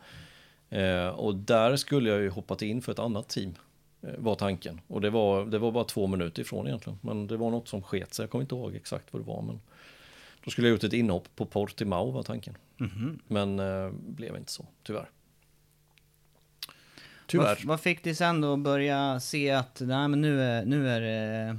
[0.69, 3.55] Eh, och där skulle jag ju hoppat in för ett annat team,
[4.01, 4.81] eh, var tanken.
[4.87, 7.81] Och det var, det var bara två minuter ifrån egentligen, men det var något som
[7.81, 9.41] sket sig, jag kommer inte ihåg exakt vad det var.
[9.41, 9.59] Men
[10.43, 12.57] då skulle jag gjort ett inhopp på Portimao var tanken.
[13.27, 15.09] Men eh, blev inte så, tyvärr.
[17.27, 17.45] Tyvärr.
[17.45, 20.89] Vad, vad fick dig sen då att börja se att nej, men nu är, nu
[20.89, 21.57] är det...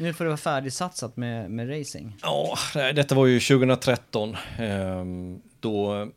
[0.00, 2.16] Nu får det vara färdigsatsat med, med racing.
[2.22, 4.36] Ja, detta var ju 2013.
[4.58, 6.08] ehm, då,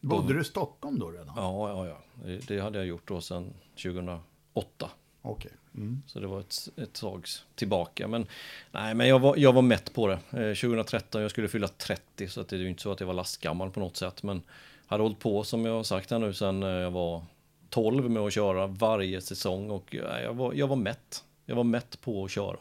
[0.00, 1.32] Bodde du i Stockholm då redan?
[1.36, 4.90] ja, ja, ja, det, det hade jag gjort då sedan 2008.
[5.26, 5.52] Okej.
[5.74, 6.02] Mm.
[6.06, 8.08] Så det var ett, ett tag tillbaka.
[8.08, 8.26] Men
[8.72, 10.14] nej, men jag var, jag var mätt på det.
[10.14, 13.06] Eh, 2013, jag skulle fylla 30, så att det är ju inte så att jag
[13.06, 14.22] var lastgammal på något sätt.
[14.22, 14.42] Men
[14.86, 17.24] hade hållit på, som jag har sagt här nu, sedan eh, jag var
[17.70, 19.70] 12 med att köra varje säsong.
[19.70, 21.24] Och eh, jag var, jag var mätt.
[21.46, 22.56] Jag var mätt på att köra.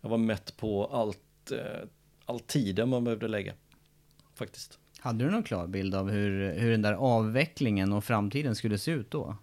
[0.00, 1.88] Jag var mätt på allt, eh,
[2.26, 3.52] all tiden man behövde lägga.
[4.34, 4.78] Faktiskt.
[4.98, 8.90] Hade du någon klar bild av hur, hur den där avvecklingen och framtiden skulle se
[8.90, 9.36] ut då?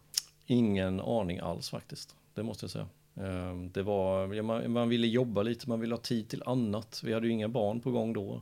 [0.46, 2.16] Ingen aning alls faktiskt.
[2.38, 2.88] Det måste jag säga.
[3.16, 7.02] Ehm, det var, man, man ville jobba lite, man ville ha tid till annat.
[7.04, 8.42] Vi hade ju inga barn på gång då.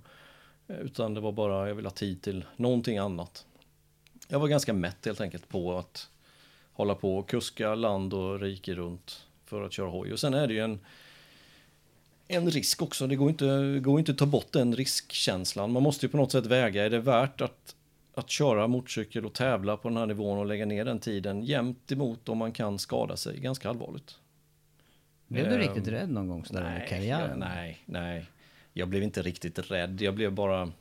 [0.67, 3.45] Eh, utan det var bara, jag ville ha tid till någonting annat.
[4.27, 6.09] Jag var ganska mätt helt enkelt på att
[6.73, 10.13] hålla på och kuska land och rike runt för att köra hoj.
[10.13, 10.79] Och sen är det ju en,
[12.27, 13.07] en risk också.
[13.07, 15.71] Det går inte, går inte att ta bort den riskkänslan.
[15.71, 17.75] Man måste ju på något sätt väga, är det värt att
[18.15, 21.91] att köra motorcykel och tävla på den här nivån och lägga ner den tiden jämt
[21.91, 24.19] emot om man kan skada sig ganska allvarligt.
[25.27, 27.29] Blev du Ehm, riktigt rädd någon gång sådär i Nej, karriären?
[27.29, 28.25] jag, nej, nej.
[28.73, 30.01] Jag blev inte riktigt rädd.
[30.01, 30.71] Jag blev bara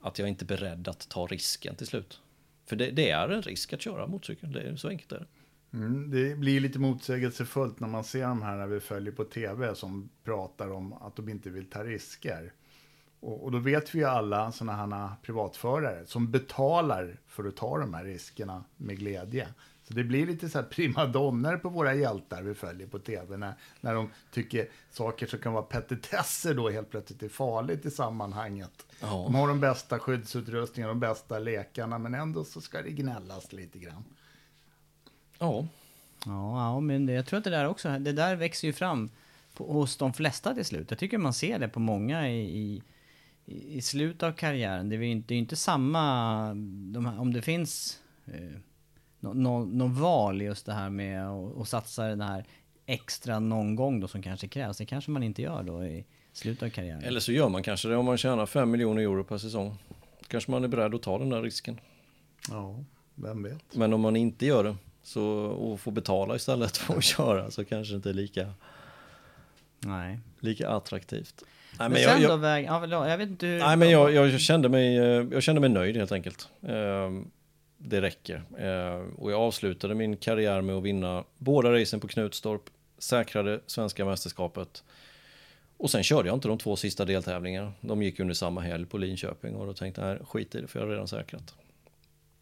[0.00, 2.20] att jag inte är beredd att ta risken till slut.
[2.66, 4.52] För det, det är en risk att köra motorcykel.
[4.52, 5.26] Det är så enkelt är det.
[5.72, 9.74] Mm, det blir lite motsägelsefullt när man ser de här när vi följer på tv
[9.74, 12.52] som pratar om att de inte vill ta risker.
[13.20, 17.78] Och, och då vet vi ju alla sådana här privatförare som betalar för att ta
[17.78, 19.48] de här riskerna med glädje.
[19.84, 23.54] Så det blir lite så här primadonner på våra hjältar vi följer på tv när,
[23.80, 28.86] när de tycker saker som kan vara petitesser då helt plötsligt är farligt i sammanhanget.
[29.00, 29.06] Ja.
[29.06, 33.78] De har de bästa skyddsutrustningarna, de bästa lekarna, men ändå så ska det gnällas lite
[33.78, 34.04] grann.
[35.38, 35.66] Ja,
[36.26, 39.10] Ja, ja, men det, jag tror att det där också, det där växer ju fram
[39.54, 40.90] på, hos de flesta till slut.
[40.90, 42.82] Jag tycker man ser det på många i, i,
[43.48, 44.88] i slutet av karriären.
[44.88, 46.48] Det är ju inte, det är inte samma,
[46.92, 48.58] de här, om det finns eh,
[49.20, 52.44] något no, no val i just det här med att att satsa den här
[52.86, 54.78] extra någon gång då som kanske krävs.
[54.78, 57.04] Det kanske man inte gör då i slutet av karriären.
[57.04, 59.78] Eller så gör man kanske det om man tjänar 5 miljoner euro per säsong.
[60.28, 61.80] Kanske man är beredd att ta den där risken.
[62.50, 62.84] Ja,
[63.14, 63.76] vem vet.
[63.76, 67.64] Men om man inte gör det så, och får betala istället för att köra så
[67.64, 68.52] kanske det inte är lika,
[69.80, 70.18] Nej.
[70.40, 71.44] lika attraktivt.
[71.70, 72.64] Nej, Men, men sen jag, då jag, väg...
[72.64, 73.58] Ja, väl, jag vet inte hur...
[73.58, 76.48] nej, men jag, jag, kände mig, eh, jag kände mig nöjd helt enkelt.
[76.68, 77.30] Ehm,
[77.78, 78.42] Det räcker.
[78.58, 82.62] Ehm, Och jag avslutade min karriär med att vinna båda racen på Knutstorp,
[82.98, 84.84] säkrade svenska mästerskapet.
[85.76, 87.72] Och sen körde jag inte de två sista deltävlingarna.
[87.80, 90.78] De gick under samma helg på Linköping och då tänkte jag, skit i det för
[90.80, 91.54] jag har redan säkrat.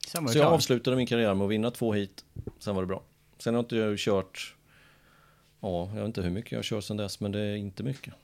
[0.07, 0.55] Sen det Så jag klart.
[0.55, 2.25] avslutade min karriär med att vinna två hit.
[2.59, 3.03] Sen var det bra.
[3.39, 4.55] Sen har inte jag kört,
[5.61, 7.83] ja, jag vet inte hur mycket jag har kört sen dess, men det är inte
[7.83, 8.15] mycket.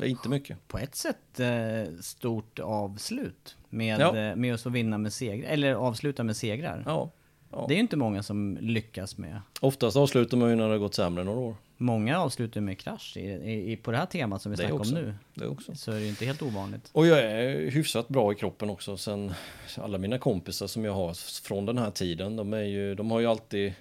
[0.00, 0.68] Det är inte mycket.
[0.68, 4.16] På ett sätt eh, stort avslut med, Ja.
[4.16, 6.82] eh, med att få vinna med segrar, eller avsluta med segrar.
[6.86, 7.10] Ja,
[7.52, 7.64] ja.
[7.68, 9.40] Det är ju inte många som lyckas med.
[9.60, 11.54] Oftast avslutar man ju när det har gått sämre några år.
[11.76, 14.96] Många avslutar med krasch i, i, på det här temat som vi Det snackar också.
[14.96, 15.14] om nu.
[15.34, 15.74] Det också.
[15.74, 16.90] Så är det ju inte helt ovanligt.
[16.92, 18.96] Och jag är hyfsat bra i kroppen också.
[18.96, 19.32] Sen
[19.76, 23.20] alla mina kompisar som jag har från den här tiden, de är ju, de har
[23.20, 23.72] ju alltid,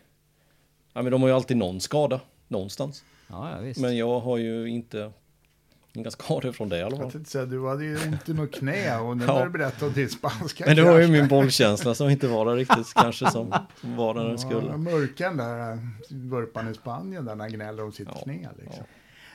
[0.94, 3.04] ja men de har ju alltid någon skada någonstans.
[3.28, 3.80] Ja, ja visst.
[3.82, 5.12] Men jag har ju inte
[5.94, 7.12] inga skador från det i alla Jag fall.
[7.12, 9.44] tänkte säga, du hade ju inte något knä och nu Ja.
[9.44, 12.56] du berätta om din spanska Men det var ju min bollkänsla som inte var där
[12.56, 14.78] riktigt kanske som, som var där den Ja, skulle.
[14.78, 15.80] mörkan där,
[16.10, 18.84] vurpan i Spanien där han gnäller om sitt Ja, knä liksom.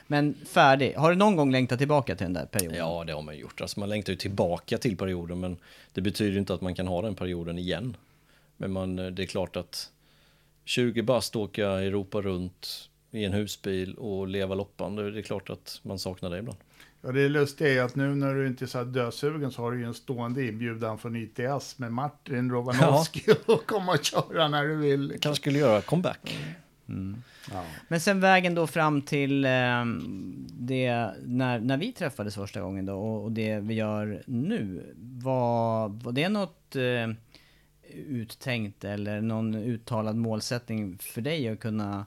[0.07, 0.93] Men färdig.
[0.93, 2.77] Har du någon gång längtat tillbaka till den där perioden?
[2.77, 3.61] Ja, det har man gjort.
[3.61, 5.57] Alltså man längtar ju tillbaka till perioden, men
[5.93, 7.97] det betyder ju inte att man kan ha den perioden igen.
[8.57, 9.89] Men man, det är klart att
[10.65, 15.79] 20 bast åka Europa runt i en husbil och leva loppan, det är klart att
[15.83, 16.59] man saknar det ibland.
[17.01, 19.71] Ja, det lustiga är att nu när du inte är så här dösugen så har
[19.71, 24.63] du ju en stående inbjudan från ITS med Martin Rovanovski och komma och köra när
[24.63, 25.17] du vill.
[25.21, 26.37] Kanske skulle göra comeback.
[27.51, 27.63] Ja.
[27.87, 29.85] Men sen vägen då fram till eh,
[30.51, 34.93] det, när, när vi träffades första gången då och, och det vi gör nu.
[34.97, 37.15] Var, var det något eh,
[37.93, 42.05] uttänkt eller någon uttalad målsättning för dig att kunna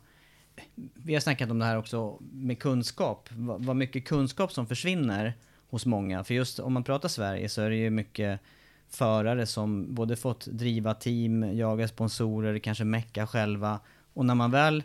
[0.95, 3.29] vi har snackat om det här också med kunskap.
[3.33, 5.35] Vad vad mycket kunskap som försvinner
[5.71, 6.25] hos många.
[6.25, 8.41] För just om man pratar Sverige så är det ju mycket
[8.89, 13.81] förare som både fått driva team, jaga sponsorer, kanske mecka själva.
[14.15, 14.83] Och när man väl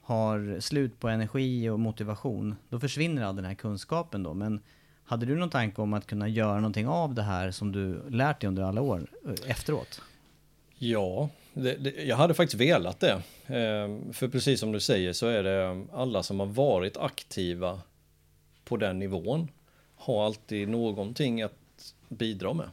[0.00, 4.34] har slut på energi och motivation, då försvinner all den här kunskapen då.
[4.34, 4.60] Men
[5.04, 8.40] hade du någon tanke om att kunna göra någonting av det här som du lärt
[8.40, 10.02] dig under alla år eh, efteråt?
[10.78, 11.28] Ja,
[11.62, 13.12] det, det, jag hade faktiskt velat det.
[13.46, 17.80] Eh, för precis som du säger så är det ehm, alla som har varit aktiva
[18.64, 19.48] på den nivån
[19.96, 22.66] har alltid någonting att bidra med.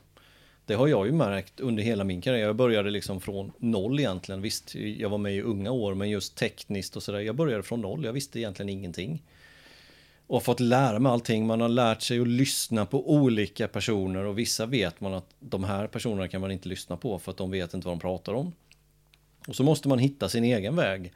[0.66, 2.46] Det har jag ju märkt under hela min karriär.
[2.46, 4.42] Jag började liksom från noll egentligen.
[4.42, 7.20] Visst, jag var med i unga år, men just tekniskt och sådär.
[7.20, 8.06] Jag började från noll.
[8.06, 9.24] Jag visste egentligen ingenting.
[10.28, 11.48] Och har fått lära mig allting.
[11.48, 15.64] Man har lärt sig att lyssna på olika personer och vissa vet man att de
[15.64, 18.34] här personerna kan man inte lyssna på för att de vet inte vad de pratar
[18.34, 18.54] om.
[19.48, 21.14] Och så måste man hitta sin egen väg.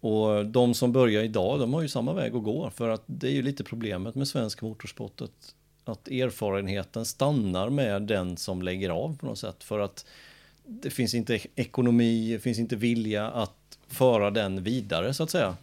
[0.00, 2.70] Och de som börjar idag, de har ju samma väg att gå.
[2.70, 5.20] För att det är ju lite problemet med svensk motorsport.
[5.20, 5.54] Att,
[5.84, 9.64] att erfarenheten stannar med den som lägger av på något sätt.
[9.64, 10.06] För att
[10.64, 15.56] det finns inte ekonomi, det finns inte vilja att föra den vidare så att säga.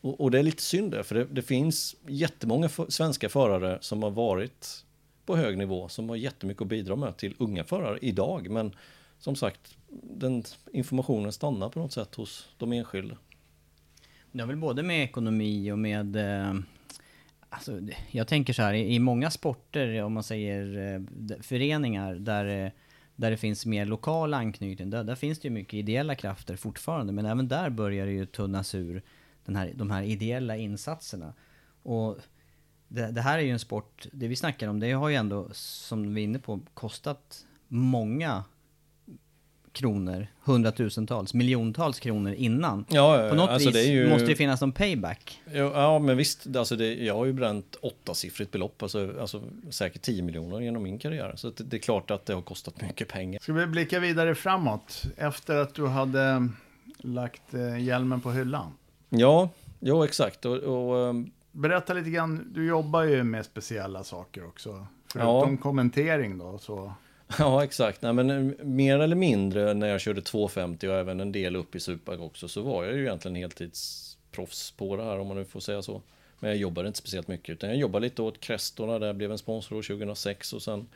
[0.00, 3.78] Och, och det är lite synd det, för det, det finns jättemånga för, svenska förare
[3.80, 4.84] som har varit
[5.26, 8.50] på hög nivå, som har jättemycket att bidra med till unga förare idag.
[8.50, 8.76] Men
[9.18, 13.16] som sagt, den informationen stannar på något sätt hos de enskilda.
[14.32, 16.16] Det har väl både med ekonomi och med...
[16.16, 16.54] Eh,
[17.48, 17.80] alltså,
[18.10, 22.70] jag tänker så här, i, många sporter, om man säger eh, föreningar där, eh,
[23.16, 27.12] där det finns mer lokal anknytning, där, där finns det ju mycket ideella krafter fortfarande,
[27.12, 29.02] men även där börjar det ju tunnas ur
[29.44, 31.34] den här, de här ideella insatserna.
[31.82, 32.18] Och
[32.88, 35.48] det, det här är ju en sport, det vi snackar om, det har ju ändå,
[35.52, 38.44] som vi är inne på, kostat många
[39.72, 42.84] kronor, hundratusentals, miljontals kronor innan.
[42.88, 45.42] Ja, På något alltså vis det ju- måste det finnas någon payback.
[45.44, 50.02] Ja, ja men visst, alltså det, jag har ju bränt åttasiffrigt belopp, alltså, alltså säkert
[50.02, 51.32] 10 miljoner genom min karriär.
[51.36, 53.40] Så det, det är klart att det har kostat mycket pengar.
[53.42, 56.48] Ska vi blicka vidare framåt efter att du hade
[56.98, 58.72] lagt eh, hjälmen på hyllan?
[59.08, 59.48] Ja,
[59.80, 60.44] ja exakt.
[60.44, 64.86] Och, och, ehm, Berätta lite grann, du jobbar ju med speciella saker också.
[65.12, 66.92] Förutom kommentering då, så...
[67.38, 68.02] Ja, exakt.
[68.02, 71.74] Nej, men eh, mer eller mindre när jag körde 250 och även en del upp
[71.74, 75.44] i Supag också så var jag ju egentligen heltidsproffs på det här om man nu
[75.44, 76.02] får säga så.
[76.40, 79.32] Men jag jobbade inte speciellt mycket utan jag jobbade lite åt Crestorna där jag blev
[79.32, 80.88] en sponsor år 2006 och sen,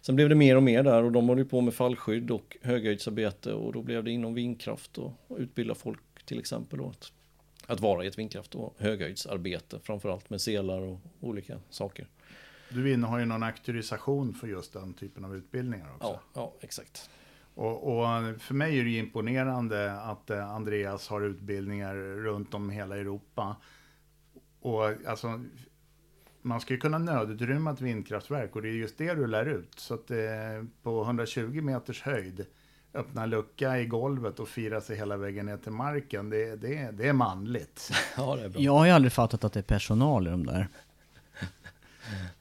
[0.00, 2.56] sen blev det mer och mer där och de höll ju på med fallskydd och
[2.62, 6.78] höghöjdsarbete och då blev det inom vindkraft och, och utbilda folk till exempel.
[6.78, 6.92] Då.
[7.66, 12.06] att vara i ett vindkraft och höghöjdsarbete, framförallt med selar och olika saker.
[12.74, 16.06] Du innehar ju någon auktorisation för just den typen av utbildningar också.
[16.08, 17.10] Ja, ja exakt.
[17.54, 18.06] Och, och,
[18.40, 23.56] för mig är det ju imponerande att eh, Andreas har utbildningar runt om hela Europa.
[24.60, 25.40] Och alltså,
[26.42, 29.74] man ska ju kunna nödutrymma ett vindkraftverk och det är just det du lär ut.
[29.76, 30.18] Så att eh,
[30.82, 32.46] på 120 meters höjd
[32.94, 37.08] öppna lucka i golvet och fira sig hela vägen ner till marken, det, det, det
[37.08, 37.90] är manligt.
[38.16, 38.60] Ja, det är bra.
[38.60, 40.68] Jag har ju aldrig fattat att det är personal i de där.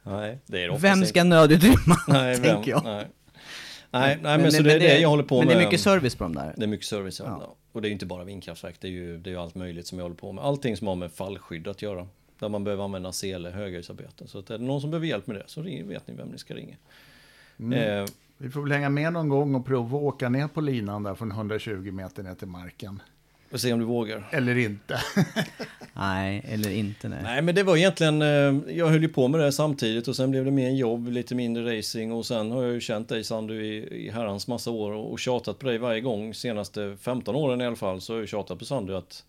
[0.04, 2.44] Nej, det är det Vem ska nödutrymma, Nej, vem?
[2.44, 2.84] tänker jag.
[2.84, 3.08] Nej.
[3.94, 5.56] Nej, nej, men, så det är det jag håller på men med.
[5.58, 6.54] det är mycket service på de där.
[6.58, 7.26] Det är mycket service, ja.
[7.42, 7.56] Ja.
[7.72, 9.88] Och det är ju inte bara vindkraftverk, det är ju, det är ju allt möjligt
[9.88, 10.44] som jag håller på med.
[10.44, 12.08] Allting som har med fallskydd att göra.
[12.40, 14.28] Där man behöver använda sele, höghöjdsarbete.
[14.28, 16.38] Så att är det någon som behöver hjälp med det så vet ni vem ni
[16.38, 16.76] ska ringa.
[17.58, 18.06] Eh,
[18.38, 21.16] Vi får väl hänga med någon gång och prova att åka ner på linan där
[21.16, 23.02] från 120 meter ner till marken.
[23.52, 24.30] Och se om du vågar.
[24.32, 25.02] Eller inte.
[25.94, 27.20] Nej, eller inte nej.
[27.24, 30.32] Nej men det var egentligen, eh, jag höll ju på med det samtidigt och sen
[30.32, 33.66] blev det mer jobb, lite mindre racing och sen har jag ju känt dig Sandu
[33.66, 37.62] i, i herrans massa år och, och tjatat på dig varje gång, senaste 15 åren
[37.62, 39.24] i alla fall, så har jag tjatat på Sandu att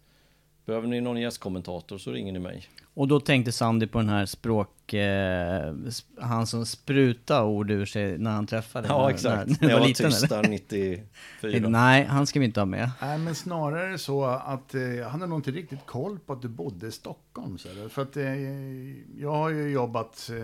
[0.67, 2.69] behöver ni någon gästkommentator så ringer ni mig.
[2.95, 4.93] Och då tänkte Sandy på den här språk...
[4.95, 9.57] Eh, sp- han som spruta ord ur sig när han träffade Ja när, exakt, När,
[9.61, 10.43] när jag var liten, tyst eller?
[10.43, 11.69] där 94.
[11.69, 12.91] Nej, han ska vi inte ha med.
[13.01, 16.49] Nej, men snarare så att eh, jag hade nog inte riktigt koll på att du
[16.49, 17.59] bodde i Stockholm.
[17.59, 17.89] Så det.
[17.89, 18.25] För att eh,
[19.21, 20.37] jag har ju jobbat, eh,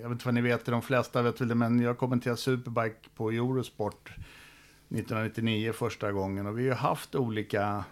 [0.00, 3.08] jag vet inte vad ni vet, de flesta vet väl det, men jag kommenterade Superbike
[3.16, 4.08] på Eurosport
[4.88, 6.46] 1999 första gången.
[6.46, 7.84] Och vi har ju haft olika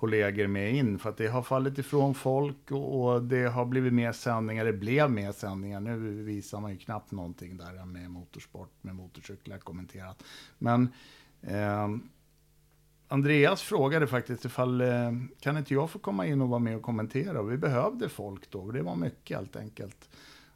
[0.00, 3.92] kollegor med in för att det har fallit ifrån folk och, och det har blivit
[3.92, 5.80] mer sändningar, det blev mer sändningar.
[5.80, 10.22] Nu visar man ju knappt någonting där med motorsport, med motorcyklar kommenterat.
[10.58, 10.88] Men
[11.42, 11.88] eh,
[13.08, 16.82] Andreas frågade faktiskt ifall, eh, kan inte jag få komma in och vara med och
[16.82, 17.40] kommentera?
[17.40, 20.08] Och vi behövde folk då, och det var mycket helt enkelt.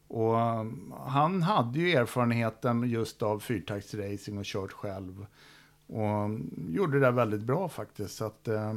[0.09, 0.65] Och eh,
[1.07, 5.27] han hade ju erfarenheten just av fyrtaktsracing och kört själv.
[5.87, 8.17] Och mm, gjorde det där väldigt bra faktiskt.
[8.17, 8.75] Så att, eh,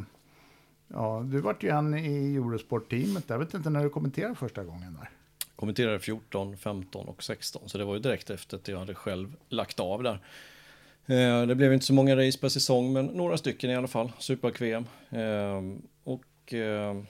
[0.88, 3.24] ja, du vart ju en i Eurosport-teamet.
[3.28, 5.10] Jag vet inte när du kommenterade första gången där.
[5.56, 7.70] Kommenterade 14, 15 och 16.
[7.70, 10.20] Så det var ju direkt efter att jag hade själv lagt av där.
[11.06, 14.12] Eh, det blev inte så många race per säsong, men några stycken i alla fall.
[14.20, 14.86] Super-QM.
[15.10, 17.02] Eh, och eh,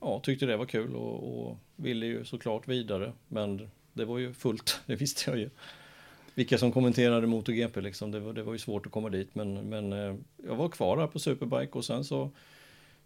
[0.00, 3.12] ja, tyckte det var kul och, och ville ju såklart vidare.
[3.28, 5.50] Men det var ju fullt, det visste jag ju.
[6.34, 9.34] Vilka som kommenterade MotoGP liksom, det var, det var ju svårt att komma dit.
[9.34, 9.92] Men, men
[10.46, 12.30] jag var kvar där på Superbike och sen så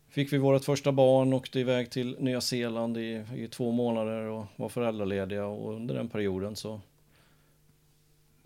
[0.09, 4.47] fick vi vårt första barn, åkte iväg till Nya Zeeland i, i två månader och
[4.57, 6.81] var föräldralediga och under den perioden så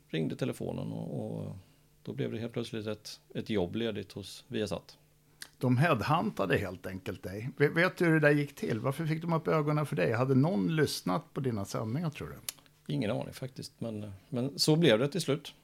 [0.09, 1.57] ringde telefonen och, och
[2.03, 4.99] då blev det helt plötsligt ett, ett jobb ledigt hos Viasat.
[5.59, 7.51] De headhuntade helt enkelt dig.
[7.57, 8.81] Vet, du hur det där gick till?
[8.81, 10.13] Varför fick de upp ögonen för dig?
[10.13, 12.37] Hade någon lyssnat på dina sändningar tror du?
[12.93, 15.55] Ingen aning faktiskt, men, men så blev det till slut.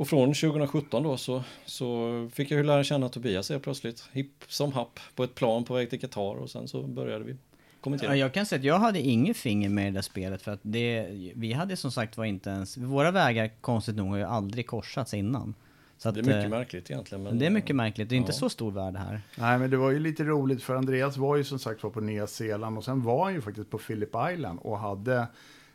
[0.00, 4.44] Och från 2017 då så, så fick jag ju lära känna Tobias helt plötsligt, hipp
[4.48, 7.36] som happ, på ett plan på väg till Qatar och sen så började vi
[7.80, 8.10] kommentera.
[8.16, 10.52] Ja, jag kan säga att jag hade inget finger med i det där spelet för
[10.52, 14.24] att det, vi hade som sagt var inte ens, våra vägar konstigt nog har ju
[14.24, 15.54] aldrig korsats innan.
[15.98, 17.24] Så att, det är mycket eh, märkligt egentligen.
[17.24, 18.38] Men, Det är mycket märkligt, det är inte Ja.
[18.38, 19.20] så stor värld här.
[19.38, 22.00] Nej, men det var ju lite roligt för Andreas var ju som sagt var på
[22.00, 25.26] Nya Zeeland och sen var han ju faktiskt på Phillip Island och hade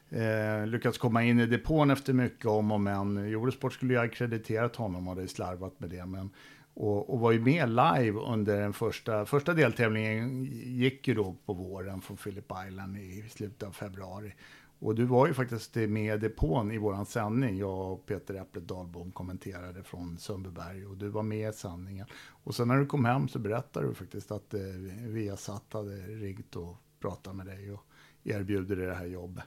[0.09, 3.17] eh, lyckats komma in i depån efter mycket om och men.
[3.17, 6.05] Eurosport skulle ju ha krediterat honom och hade slarvat med det.
[6.05, 6.29] Men,
[6.73, 11.53] och, och var ju med live under den första, första deltävlingen gick ju då på
[11.53, 14.33] våren från Phillip Island i slutet av februari.
[14.79, 17.57] Och du var ju faktiskt med i depån i våran sändning.
[17.57, 22.05] Jag och Peter Äpplet Dahlbom kommenterade från Sundbyberg och du var med i sändningen.
[22.43, 24.59] Och sen när du kom hem så berättade du faktiskt att eh,
[25.07, 27.85] Viasat hade ringt och pratat med dig och
[28.23, 29.43] erbjuder dig det här jobbet.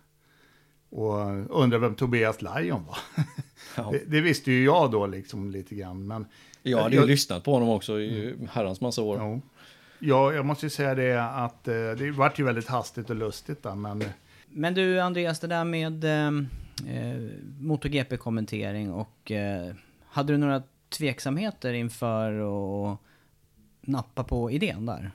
[0.90, 2.98] Och undrar vem Tobias Lion var.
[3.76, 3.90] Ja.
[3.92, 6.06] det, det visste ju jag då liksom lite grann.
[6.06, 6.26] Men
[6.62, 9.18] Jag hade ju lyssnat på honom också i herrans massa år.
[9.20, 9.40] Jo.
[9.98, 13.62] Ja, jag måste ju säga det att eh, det vart ju väldigt hastigt och lustigt
[13.62, 14.04] där, men
[14.48, 16.26] Men du Andreas, det där med eh,
[16.96, 17.30] eh,
[17.60, 19.74] MotoGP-kommentering och eh,
[20.06, 22.32] hade du några tveksamheter inför
[22.92, 22.98] att
[23.80, 25.10] nappa på idén där?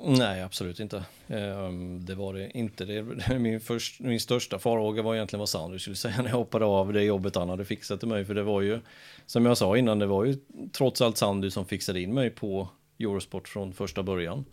[0.00, 1.04] Nej, absolut inte.
[1.28, 2.84] Ehm, det var det inte.
[2.84, 3.02] Det
[3.38, 6.92] min, först, min största farhåga var egentligen vad Sandro skulle säga när jag hoppade av
[6.92, 8.24] det jobbet han hade fixat till mig.
[8.24, 8.80] För det var ju,
[9.26, 10.36] som jag sa innan, det var ju
[10.72, 12.68] trots allt Sandy som fixade in mig på
[12.98, 14.44] Eurosport från första början.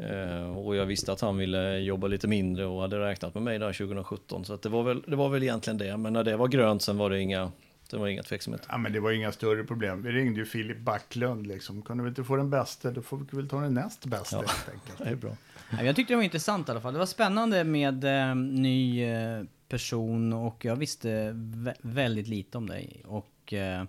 [0.00, 3.58] Ehm, och jag visste att han ville jobba lite mindre och hade räknat med mig
[3.58, 4.44] där 2017.
[4.44, 5.96] Så att det, var väl, det var väl egentligen det.
[5.96, 7.52] Men när det var grönt sen var det inga
[7.96, 8.66] det var inga tveksamheter.
[8.70, 10.02] Ja, men det var inga större problem.
[10.02, 11.82] Vi ringde ju Filip Backlund liksom.
[11.82, 14.38] Kunde vi inte få den bästa, då får vi väl ta den näst bästa Ja.
[14.48, 14.98] helt enkelt.
[15.04, 15.36] Det är bra.
[15.70, 16.92] Ja, Jag tyckte det var intressant i alla fall.
[16.92, 22.66] Det var spännande med eh, ny eh, person och jag visste vä- väldigt lite om
[22.66, 23.02] dig.
[23.06, 23.84] Och eh,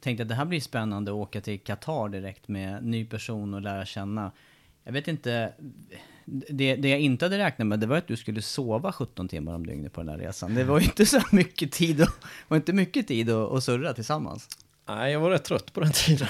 [0.00, 3.60] tänkte att det här blir spännande att åka till Qatar direkt med ny person och
[3.62, 4.32] lära känna.
[4.84, 5.52] Jag vet inte,
[6.48, 9.54] det, det jag inte hade räknat med det var att du skulle sova 17 timmar
[9.54, 10.54] om dygnet på den här resan.
[10.54, 12.08] Det var ju inte så mycket tid, och,
[12.48, 14.48] var inte mycket tid att, att surra tillsammans.
[14.88, 16.28] Nej, jag var rätt trött på den tiden.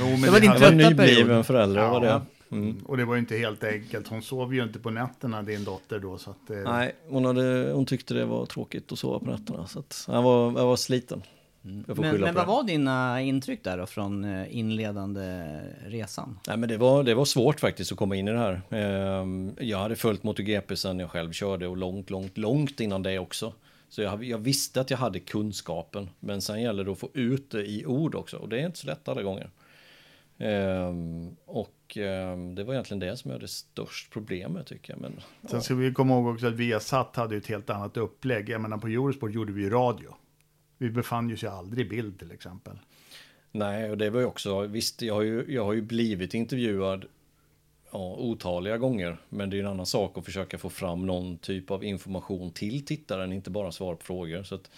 [0.00, 1.46] Jo, men Det var din trötta nybliven period.
[1.46, 1.90] förälder, Ja.
[1.90, 2.20] var det.
[2.50, 2.78] Mm.
[2.84, 4.08] Och det var ju inte helt enkelt.
[4.08, 6.18] Hon sov ju inte på nätterna, din dotter då.
[6.18, 9.66] Så att, eh, Nej, hon, hade, hon tyckte det var tråkigt att sova på nätterna.
[9.66, 11.22] Så att jag, var, jag var sliten.
[11.62, 16.38] Får Men, men vad var dina intryck där då från eh, inledande resan?
[16.48, 18.62] Nej, men det, var, det var svårt faktiskt att komma in i det här.
[18.70, 23.18] Ehm, Jag hade följt MotoGP sedan jag själv körde och långt, långt, långt innan det
[23.18, 23.52] också.
[23.88, 26.10] Så jag, jag visste att jag hade kunskapen.
[26.20, 28.36] Men sen gäller det att få ut det i ord också.
[28.36, 29.50] Och det är inte så lätt alla gånger.
[30.38, 35.00] Ehm, och ehm, det var egentligen det som jag hade störst problem med tycker jag.
[35.00, 35.12] Men,
[35.50, 38.48] Sen ska vi komma ihåg också att Viasat hade ju ett helt annat upplägg.
[38.48, 40.14] Jag menar på Eurosport gjorde vi ju radio.
[40.78, 42.78] Vi befann ju sig aldrig i bild till exempel.
[43.52, 47.04] Nej, och det var ju också, visst, jag har ju, jag har ju blivit intervjuad
[47.90, 49.16] ja, otaliga gånger.
[49.28, 52.84] Men det är en annan sak att försöka få fram någon typ av information till
[52.84, 54.42] tittaren, inte bara svar på frågor.
[54.42, 54.70] Så att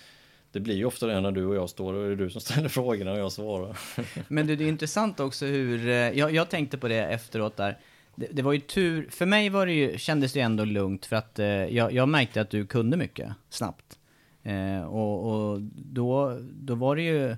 [0.53, 2.40] det blir ju ofta det när du och jag står och det är du som
[2.40, 3.78] ställer frågorna och jag svarar.
[4.28, 7.78] Men du, det är intressant också hur, eh, jag, jag tänkte på det efteråt där.
[8.14, 11.07] Det, det var ju tur, för mig var det ju, kändes det ju ändå lugnt
[11.07, 13.98] för att eh, jag, jag märkte att du kunde mycket snabbt.
[14.43, 17.36] Eh, och och då, då var det ju,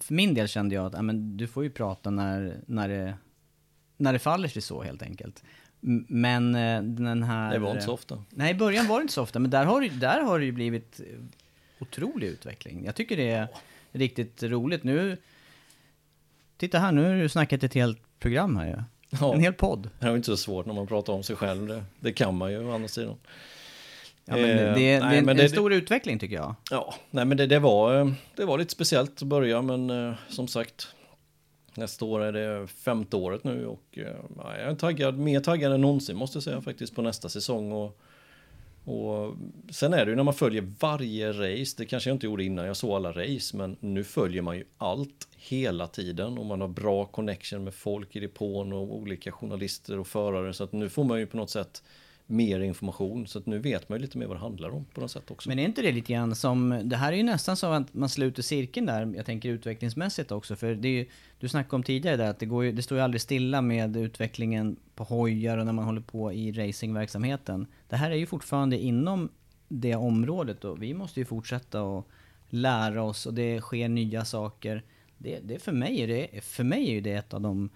[0.00, 3.14] för min del kände jag att ja, men du får ju prata när, när, det,
[3.96, 5.44] när det faller sig så helt enkelt.
[6.08, 7.52] Men eh, den här...
[7.52, 8.24] Det var inte så ofta.
[8.30, 10.52] Nej, i början var det inte så ofta, men där har, där har det ju
[10.52, 11.00] blivit
[11.80, 12.84] otrolig utveckling.
[12.84, 13.48] Jag tycker det är
[13.92, 14.84] riktigt roligt.
[14.84, 15.16] Nu,
[16.56, 18.82] titta här, nu har du snackat ett helt program här ju.
[19.20, 19.34] Ja.
[19.34, 19.90] En hel podd.
[19.98, 21.66] Det är inte så svårt när man pratar om sig själv.
[21.66, 23.16] Det, det kan man ju å andra sidan.
[24.24, 26.54] Ja, men det, Eh, det, nej, är en, men en det- stor utveckling tycker jag.
[26.70, 30.14] Ja, nej men det, det, var, eh, det var lite speciellt att börja men eh,
[30.28, 30.86] som sagt
[31.74, 34.04] Nästa år är det femte året nu och ja,
[34.58, 37.72] jag är taggad, mer taggad än någonsin måste jag säga faktiskt på nästa säsong.
[37.72, 38.00] Och,
[38.84, 39.34] och
[39.70, 42.66] sen är det ju när man följer varje race, det kanske jag inte gjorde innan
[42.66, 46.68] jag såg alla race, men nu följer man ju allt hela tiden och man har
[46.68, 51.04] bra connection med folk i depån och olika journalister och förare så att nu får
[51.04, 51.82] man ju på något sätt
[52.26, 55.00] mer information så att nu vet man ju lite mer vad det handlar om på
[55.00, 55.48] något sätt också.
[55.48, 58.08] Men är inte det lite grann som, det här är ju nästan så att man
[58.08, 61.06] sluter cirkeln där, jag tänker utvecklingsmässigt också, för det är ju,
[61.38, 63.96] du snackade om tidigare där att det, går ju, det står ju aldrig stilla med
[63.96, 67.66] utvecklingen på hojar och när man håller på i racingverksamheten.
[67.88, 69.28] Det här är ju fortfarande inom
[69.68, 72.08] det området och vi måste ju fortsätta och
[72.48, 74.82] lära oss och det sker nya saker.
[75.18, 77.70] Det, det för, mig är det, för mig är ju det ett av de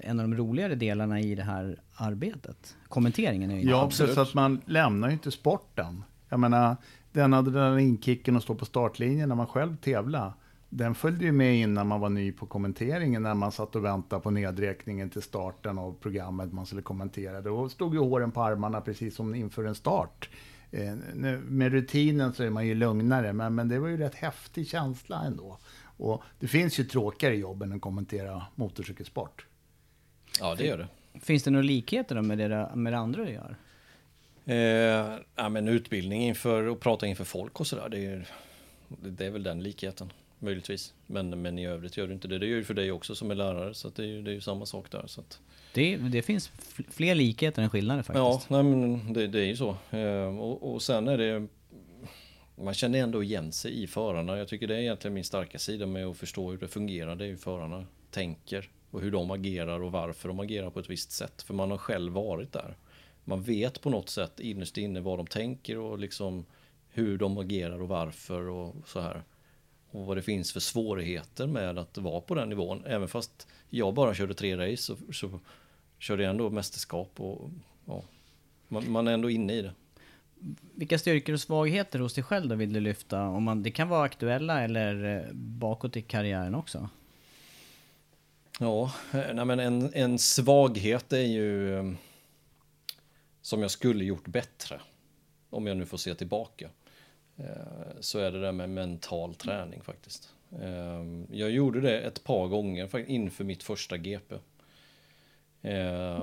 [0.00, 2.76] en av de roligare delarna i det här arbetet.
[2.88, 4.18] Kommenteringen är ju Ja, absolut.
[4.18, 6.04] att man lämnar ju inte sporten.
[6.28, 6.76] Jag menar,
[7.12, 10.32] den adrenalinkicken att stå på startlinjen när man själv tävlar,
[10.68, 14.22] den följde ju med innan man var ny på kommenteringen, när man satt och väntade
[14.22, 17.40] på nedräkningen till starten av programmet man skulle kommentera.
[17.40, 20.28] Då stod ju håren på armarna precis som inför en start.
[20.70, 20.94] Eh,
[21.44, 25.22] med rutinen så är man ju lugnare, men, men det var ju rätt häftig känsla
[25.24, 25.58] ändå.
[25.96, 29.46] Och det finns ju tråkigare jobb än att kommentera motorcykelsport.
[30.40, 30.88] Ja, det gör det.
[31.20, 33.56] Finns det några likheter med det, med det andra du gör?
[34.44, 37.88] Eh, ja, men utbildning inför och prata inför folk och sådär.
[37.88, 38.28] Det, är-
[38.88, 40.12] det är väl den likheten.
[40.38, 40.94] Möjligtvis.
[41.06, 42.38] Men, men i övrigt gör det inte det.
[42.38, 43.74] Det gör ju för dig också som är lärare.
[43.74, 45.04] Så det, är ju, det är ju samma sak där.
[45.06, 45.40] Så att,
[45.74, 48.50] Det, det finns fl- fler likheter än skillnader ja, faktiskt.
[48.50, 49.76] nej, men det, det är ju så.
[49.90, 51.46] Eh, och, och sen är det...
[52.56, 54.38] Man känner ändå igen sig i förarna.
[54.38, 57.16] Jag tycker det är egentligen min starka sida med att förstå hur det fungerar.
[57.16, 58.68] Det är hur förarna tänker.
[58.92, 61.42] Och hur de agerar och varför de agerar på ett visst sätt.
[61.42, 62.76] För man har själv varit där.
[63.24, 66.44] Man vet på något sätt innerst inne vad de tänker och liksom
[66.88, 69.22] hur de agerar och varför och så här.
[69.90, 72.84] Och vad det finns för svårigheter med att vara på den nivån.
[72.86, 75.40] Även fast jag bara körde tre race så, så
[75.98, 77.50] körde jag ändå mästerskap och
[77.84, 78.02] ja,
[78.68, 79.74] man, man är ändå inne i det.
[80.74, 83.28] Vilka styrkor och svagheter hos dig själv då vill du lyfta?
[83.28, 86.88] Om man, det kan vara aktuella eller eh, bakåt i karriären också.
[88.62, 91.92] Ja, eh, nej men en, en svaghet är ju eh,
[93.40, 94.80] som jag skulle gjort bättre.
[95.50, 96.70] Om jag nu får se tillbaka.
[97.36, 100.34] Eh, så är det där med mental träning faktiskt.
[101.30, 104.34] Jag gjorde det ett par gånger inför mitt första GP.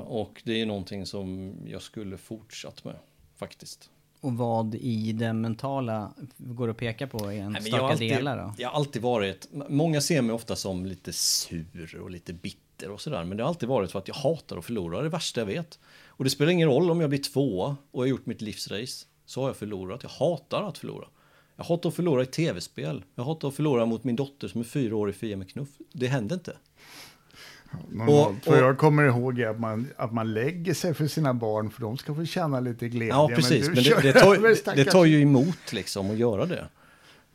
[0.06, 2.96] Och det är någonting som jag skulle fortsatt med
[3.36, 3.90] faktiskt.
[4.22, 8.54] Och vad i det mentala går att peka på i en Nej, alltid, delar då?
[8.58, 13.02] jag har alltid varit, många ser mig ofta som lite sur och lite bitter och
[13.02, 13.24] sådär.
[13.24, 15.42] Men det har alltid varit för att jag hatar att förlora, det är det värsta
[15.42, 15.80] jag vet.
[16.08, 19.06] Och det spelar ingen roll om jag blir tvåa och har gjort mitt livsrace.
[19.26, 21.08] Så har jag förlorat, jag hatar att förlora.
[21.56, 23.04] Jag hatar att förlora i tv-spel.
[23.16, 25.70] Jag hatar att förlora mot min dotter som är fyra år i Fia med knuff.
[25.94, 26.58] Det händer inte.
[27.90, 28.48] Normalt.
[28.48, 31.82] Och- och- jag kommer ihåg att man, att man lägger sig för sina barn för
[31.82, 33.14] de ska få känna lite glädje.
[33.14, 33.68] Ja, precis.
[33.68, 36.68] Men, kör det, det, tar, det, tar ju emot liksom att göra det.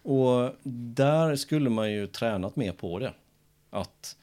[0.02, 0.50] Och
[0.94, 3.12] där skulle man ju tränat mer på det.
[3.70, 4.16] Att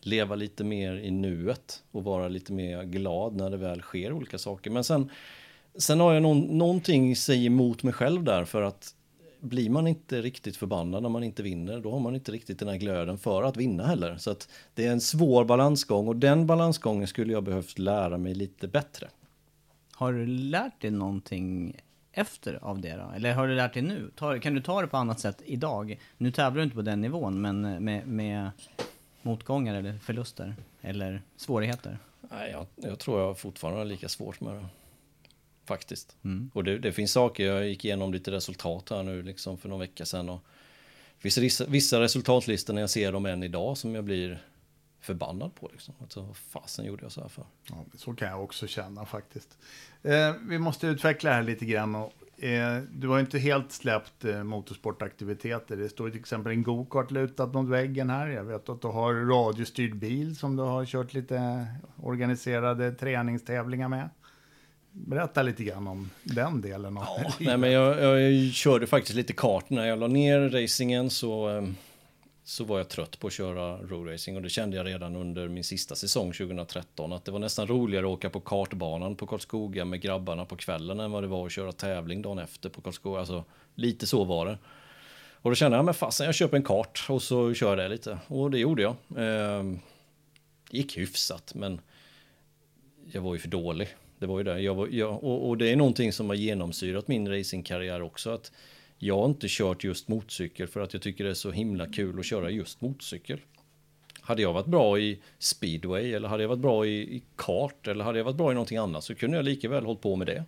[0.00, 4.38] leva lite mer i nuet och vara lite mer glad när det väl sker olika
[4.38, 4.70] saker.
[4.70, 5.10] Men sen,
[5.78, 8.94] sen har jag någon, någonting sig emot mig själv där för att
[9.42, 12.68] blir man inte riktigt förbannad när man inte vinner, då har man inte riktigt den
[12.68, 14.16] här glöden för att vinna heller.
[14.16, 18.34] Så att det är en svår balansgång och den balansgången skulle jag behövt lära mig
[18.34, 19.08] lite bättre.
[19.92, 21.76] Har du lärt dig någonting
[22.12, 23.12] efter av det då?
[23.16, 24.10] Eller har du lärt dig nu?
[24.42, 26.00] Kan du ta det på annat sätt idag?
[26.18, 28.50] Nu tävlar du inte på den nivån, men med, med
[29.22, 30.54] motgångar eller förluster?
[30.80, 31.98] Eller svårigheter?
[32.20, 34.66] Nej, jag, jag tror jag fortfarande har lika svårt med det.
[35.64, 36.16] Faktiskt.
[36.24, 36.50] Mm.
[36.54, 39.80] Och det, det finns saker, jag gick igenom lite resultat här nu liksom för någon
[39.80, 40.28] vecka sedan.
[40.28, 40.44] Och
[41.22, 44.42] det finns vissa, resultatlistor när jag ser dem än idag som jag blir
[45.00, 45.68] förbannad på.
[45.72, 45.94] Liksom.
[46.00, 47.44] Alltså, vad fasen gjorde jag så här för?
[47.68, 49.58] Ja, så kan jag också känna faktiskt.
[50.02, 51.94] Eh, vi måste utveckla det här lite grann.
[51.94, 52.12] Och,
[52.44, 55.76] eh, du har ju inte helt släppt eh, motorsportaktiviteter.
[55.76, 58.28] Det står till exempel en go-kart lutad mot väggen här.
[58.28, 64.08] Jag vet att du har radiostyrd bil som du har kört lite organiserade träningstävlingar med.
[64.92, 66.96] Berätta lite grann om den delen.
[66.96, 69.70] Av Ja, nej, men jag, jag körde faktiskt lite kart.
[69.70, 71.62] När jag la ner racingen så, eh,
[72.44, 74.36] så var jag trött på att köra roadracing.
[74.36, 77.12] Och det kände jag redan under min sista säsong 2013.
[77.12, 81.00] Att det var nästan roligare att åka på kartbanan på Karlskoga med grabbarna på kvällen
[81.00, 83.18] än vad det var att köra tävling dagen efter på Karlskoga.
[83.18, 84.58] Alltså, lite så var det.
[85.34, 87.88] Och då kände jag, men fasen jag köper en kart och så kör jag det
[87.88, 88.18] lite.
[88.26, 88.96] Och det gjorde jag.
[89.16, 89.62] Eh,
[90.70, 91.80] gick hyfsat men
[93.12, 93.88] jag var ju för dålig.
[94.22, 94.60] Det var ju det.
[94.60, 98.30] Jag var, jag, och, och det är någonting som har genomsyrat min racingkarriär också.
[98.30, 98.52] Att
[98.98, 102.18] jag har inte kört just motorcykel för att jag tycker det är så himla kul
[102.18, 103.40] att köra just motorcykel.
[104.20, 108.04] Hade jag varit bra i speedway eller hade jag varit bra i, i kart eller
[108.04, 110.26] hade jag varit bra i någonting annat så kunde jag lika väl hållit på med
[110.26, 110.44] det.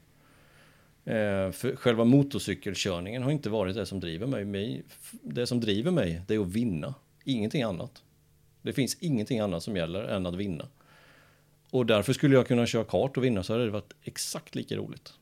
[1.12, 4.44] Eh, för själva motorcykelkörningen har inte varit det som driver mig.
[4.44, 4.82] mig.
[5.22, 6.94] Det som driver mig det är att vinna,
[7.24, 8.02] ingenting annat.
[8.62, 10.68] Det finns ingenting annat som gäller än att vinna.
[11.74, 14.76] Och därför skulle jag kunna köra kart och vinna så hade det varit exakt lika
[14.76, 15.12] roligt.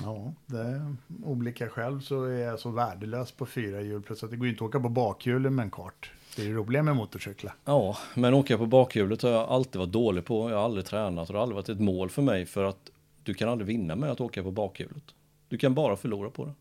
[0.00, 4.02] Ja, det är olika själv så är jag så värdelös på fyra hjul.
[4.02, 6.10] Plus att det går ju inte att åka på bakhjulen med en kart.
[6.36, 7.54] Det är det roliga med motorcyklar.
[7.64, 10.50] Ja, men åka på bakhjulet har jag alltid varit dålig på.
[10.50, 12.90] Jag har aldrig tränat och det har aldrig varit ett mål för mig för att
[13.22, 15.14] du kan aldrig vinna med att åka på bakhjulet.
[15.48, 16.52] Du kan bara förlora på det.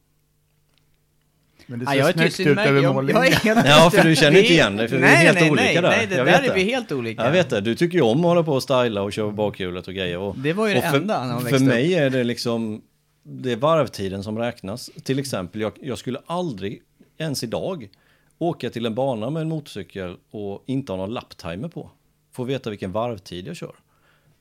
[1.65, 3.33] Men det Ja, ser jag är snyggt ut över jag, mållinjen.
[3.43, 5.63] jag Ja, för du känner inte igen dig, för vi är nej, helt nej, olika
[5.63, 5.89] nej, där.
[5.89, 7.25] Nej, det Jag där vet är vi helt olika.
[7.25, 9.87] Jag vet det, du tycker ju om att hålla på och styla och köra bakhjulet
[9.87, 10.17] och grejer.
[10.17, 12.81] Och, Det var ju det för, enda när man För växte mig är det liksom,
[13.23, 14.89] det är varvtiden som räknas.
[15.03, 16.81] Till exempel, jag, jag skulle aldrig,
[17.17, 17.89] ens idag,
[18.37, 21.91] åka till en bana med en motorcykel och inte ha någon lapptimer på.
[22.33, 23.75] Få veta vilken varvtid jag kör.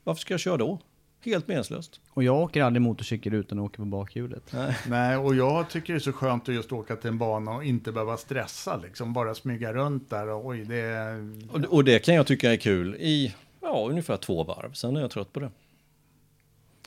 [0.05, 0.79] Varför ska jag köra då?
[1.21, 2.01] Helt meningslöst.
[2.11, 4.53] Och jag åker aldrig motorcykel utan att åka på bakhjulet.
[4.89, 7.65] Nej, och jag tycker det är så skönt att just åka till en bana och
[7.65, 8.77] inte behöva stressa.
[8.77, 11.33] Liksom bara smyga runt där och oj, det är...
[11.51, 14.73] Och, och det kan jag tycka är kul i ja, ungefär två varv.
[14.73, 15.51] Sen är jag trött på det.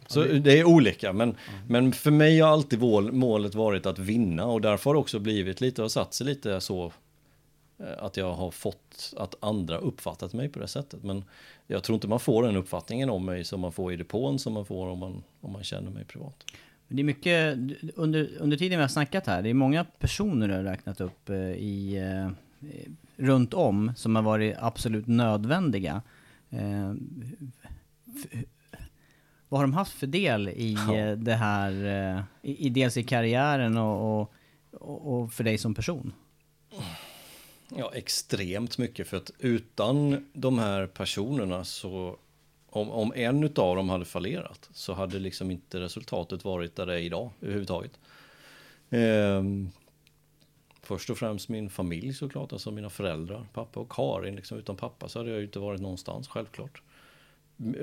[0.07, 1.35] Så det är olika, men,
[1.67, 5.19] men för mig har alltid mål, målet varit att vinna och därför har det också
[5.19, 6.91] blivit lite och satt sig lite så
[7.79, 11.03] eh, att jag har fått att andra uppfattat mig på det sättet.
[11.03, 11.23] Men
[11.71, 14.53] jag tror inte man får den uppfattningen om mig som man får i depån som
[14.53, 16.45] man får om man, om man känner mig privat.
[16.87, 17.57] Det är mycket,
[17.95, 21.29] under, under tiden vi har snackat här, det är många personer du har räknat upp
[21.29, 22.31] eh, i, eh,
[23.17, 26.01] runt om som har varit absolut nödvändiga.
[26.49, 26.93] Eh,
[29.49, 31.15] vad har de haft för del i Ja.
[31.15, 34.33] det här, i, dels i karriären och, och
[34.81, 36.13] och för dig som person?
[37.75, 42.17] Ja, extremt mycket för att utan de här personerna så
[42.69, 46.93] om, om en utav dem hade fallerat så hade liksom inte resultatet varit där det
[46.93, 47.99] är idag överhuvudtaget.
[48.89, 49.69] Ehm,
[50.81, 54.35] först och främst min familj såklart, alltså mina föräldrar, pappa och Karin.
[54.35, 56.81] Liksom, utan pappa så hade jag ju inte varit någonstans, självklart.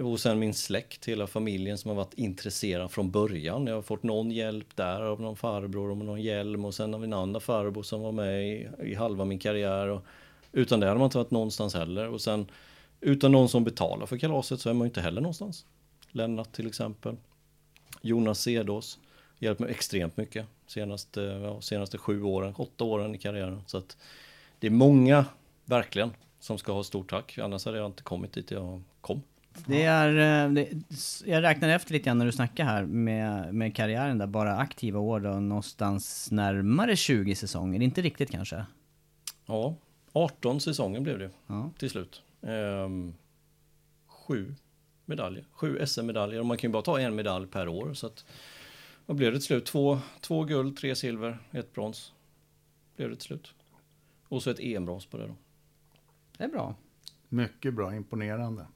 [0.05, 3.66] Och sen min släkt, hela familjen som har varit intresserad från början.
[3.66, 7.05] Jag har fått någon hjälp där av någon farbror och någon hjälm och sen av
[7.05, 9.89] en annan farbror som var med i, i halva min karriär.
[9.89, 10.05] Och
[10.53, 12.09] utan det hade man inte varit någonstans heller.
[12.09, 12.51] Och sen
[13.01, 15.66] utan någon som betalar för kalaset så är man ju inte heller någonstans.
[16.11, 17.16] Lennart till exempel.
[18.03, 18.98] Jonas Cedås.
[19.39, 23.62] hjälpt mig extremt mycket senaste, eh, ja, senaste sju åren, åtta åren i karriären.
[23.66, 23.97] Så att
[24.59, 25.24] det är många,
[25.65, 27.39] verkligen, som ska ha stort tack.
[27.39, 29.23] Annars hade jag inte kommit dit jag kom.
[29.66, 30.68] Det är, eh, det,
[31.24, 35.00] jag räknar efter lite grann när du snackar här med, med karriären där, bara aktiva
[35.00, 38.66] år då, någonstans närmare 20 säsonger, inte riktigt kanske?
[39.46, 39.74] Ja,
[40.12, 41.70] 18 säsonger blev det Ja.
[41.78, 42.22] till slut.
[42.42, 43.14] Ehm,
[44.06, 44.54] sju
[45.04, 47.94] medaljer, sju SM-medaljer och man kan ju bara ta en medalj per år.
[47.94, 48.24] Så att,
[49.06, 49.66] vad blev det till slut?
[49.66, 52.12] Två, två guld, tre silver, ett brons.
[52.96, 53.54] Blev det till slut.
[54.28, 55.34] Och så ett EM-brons på det då.
[56.38, 56.74] Det är bra.
[57.28, 58.66] Mycket bra, imponerande.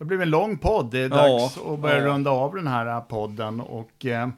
[0.00, 0.90] Det blir en lång podd.
[0.90, 2.04] Det är dags Ja, att börja ja.
[2.04, 3.60] runda av den här podden.
[3.60, 4.28] Och eh,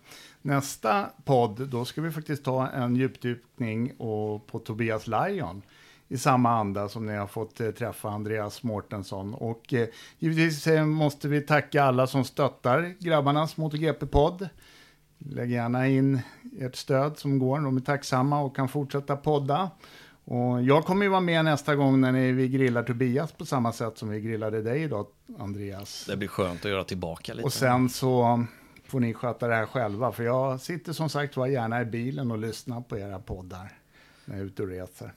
[0.42, 5.62] nästa podd, då ska vi faktiskt ta en djupdykning och, på Tobias Lion.
[6.08, 9.34] I samma anda som ni har fått eh, träffa Andreas Mårtensson.
[9.34, 14.48] Och eh, givetvis eh, måste vi tacka alla som stöttar grabbarnas MotoGP-podd.
[15.18, 16.20] Lägg gärna in
[16.58, 17.60] ert stöd som går.
[17.60, 19.70] De är tacksamma och kan fortsätta podda.
[20.24, 23.72] Och jag kommer ju vara med nästa gång när ni, vi grillar Tobias på samma
[23.72, 25.06] sätt som vi grillade dig idag,
[25.38, 26.04] Andreas.
[26.08, 27.44] Det blir skönt att göra tillbaka lite.
[27.44, 28.44] Och sen så
[28.84, 32.30] får ni sköta det här själva, för jag sitter som sagt var gärna i bilen
[32.30, 33.72] och lyssnar på era poddar
[34.24, 35.12] när jag är ute och reser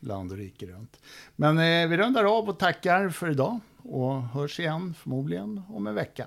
[0.00, 1.00] land och rike runt.
[1.36, 5.94] Men eh, vi rundar av och tackar för idag och hörs igen förmodligen om en
[5.94, 6.26] vecka.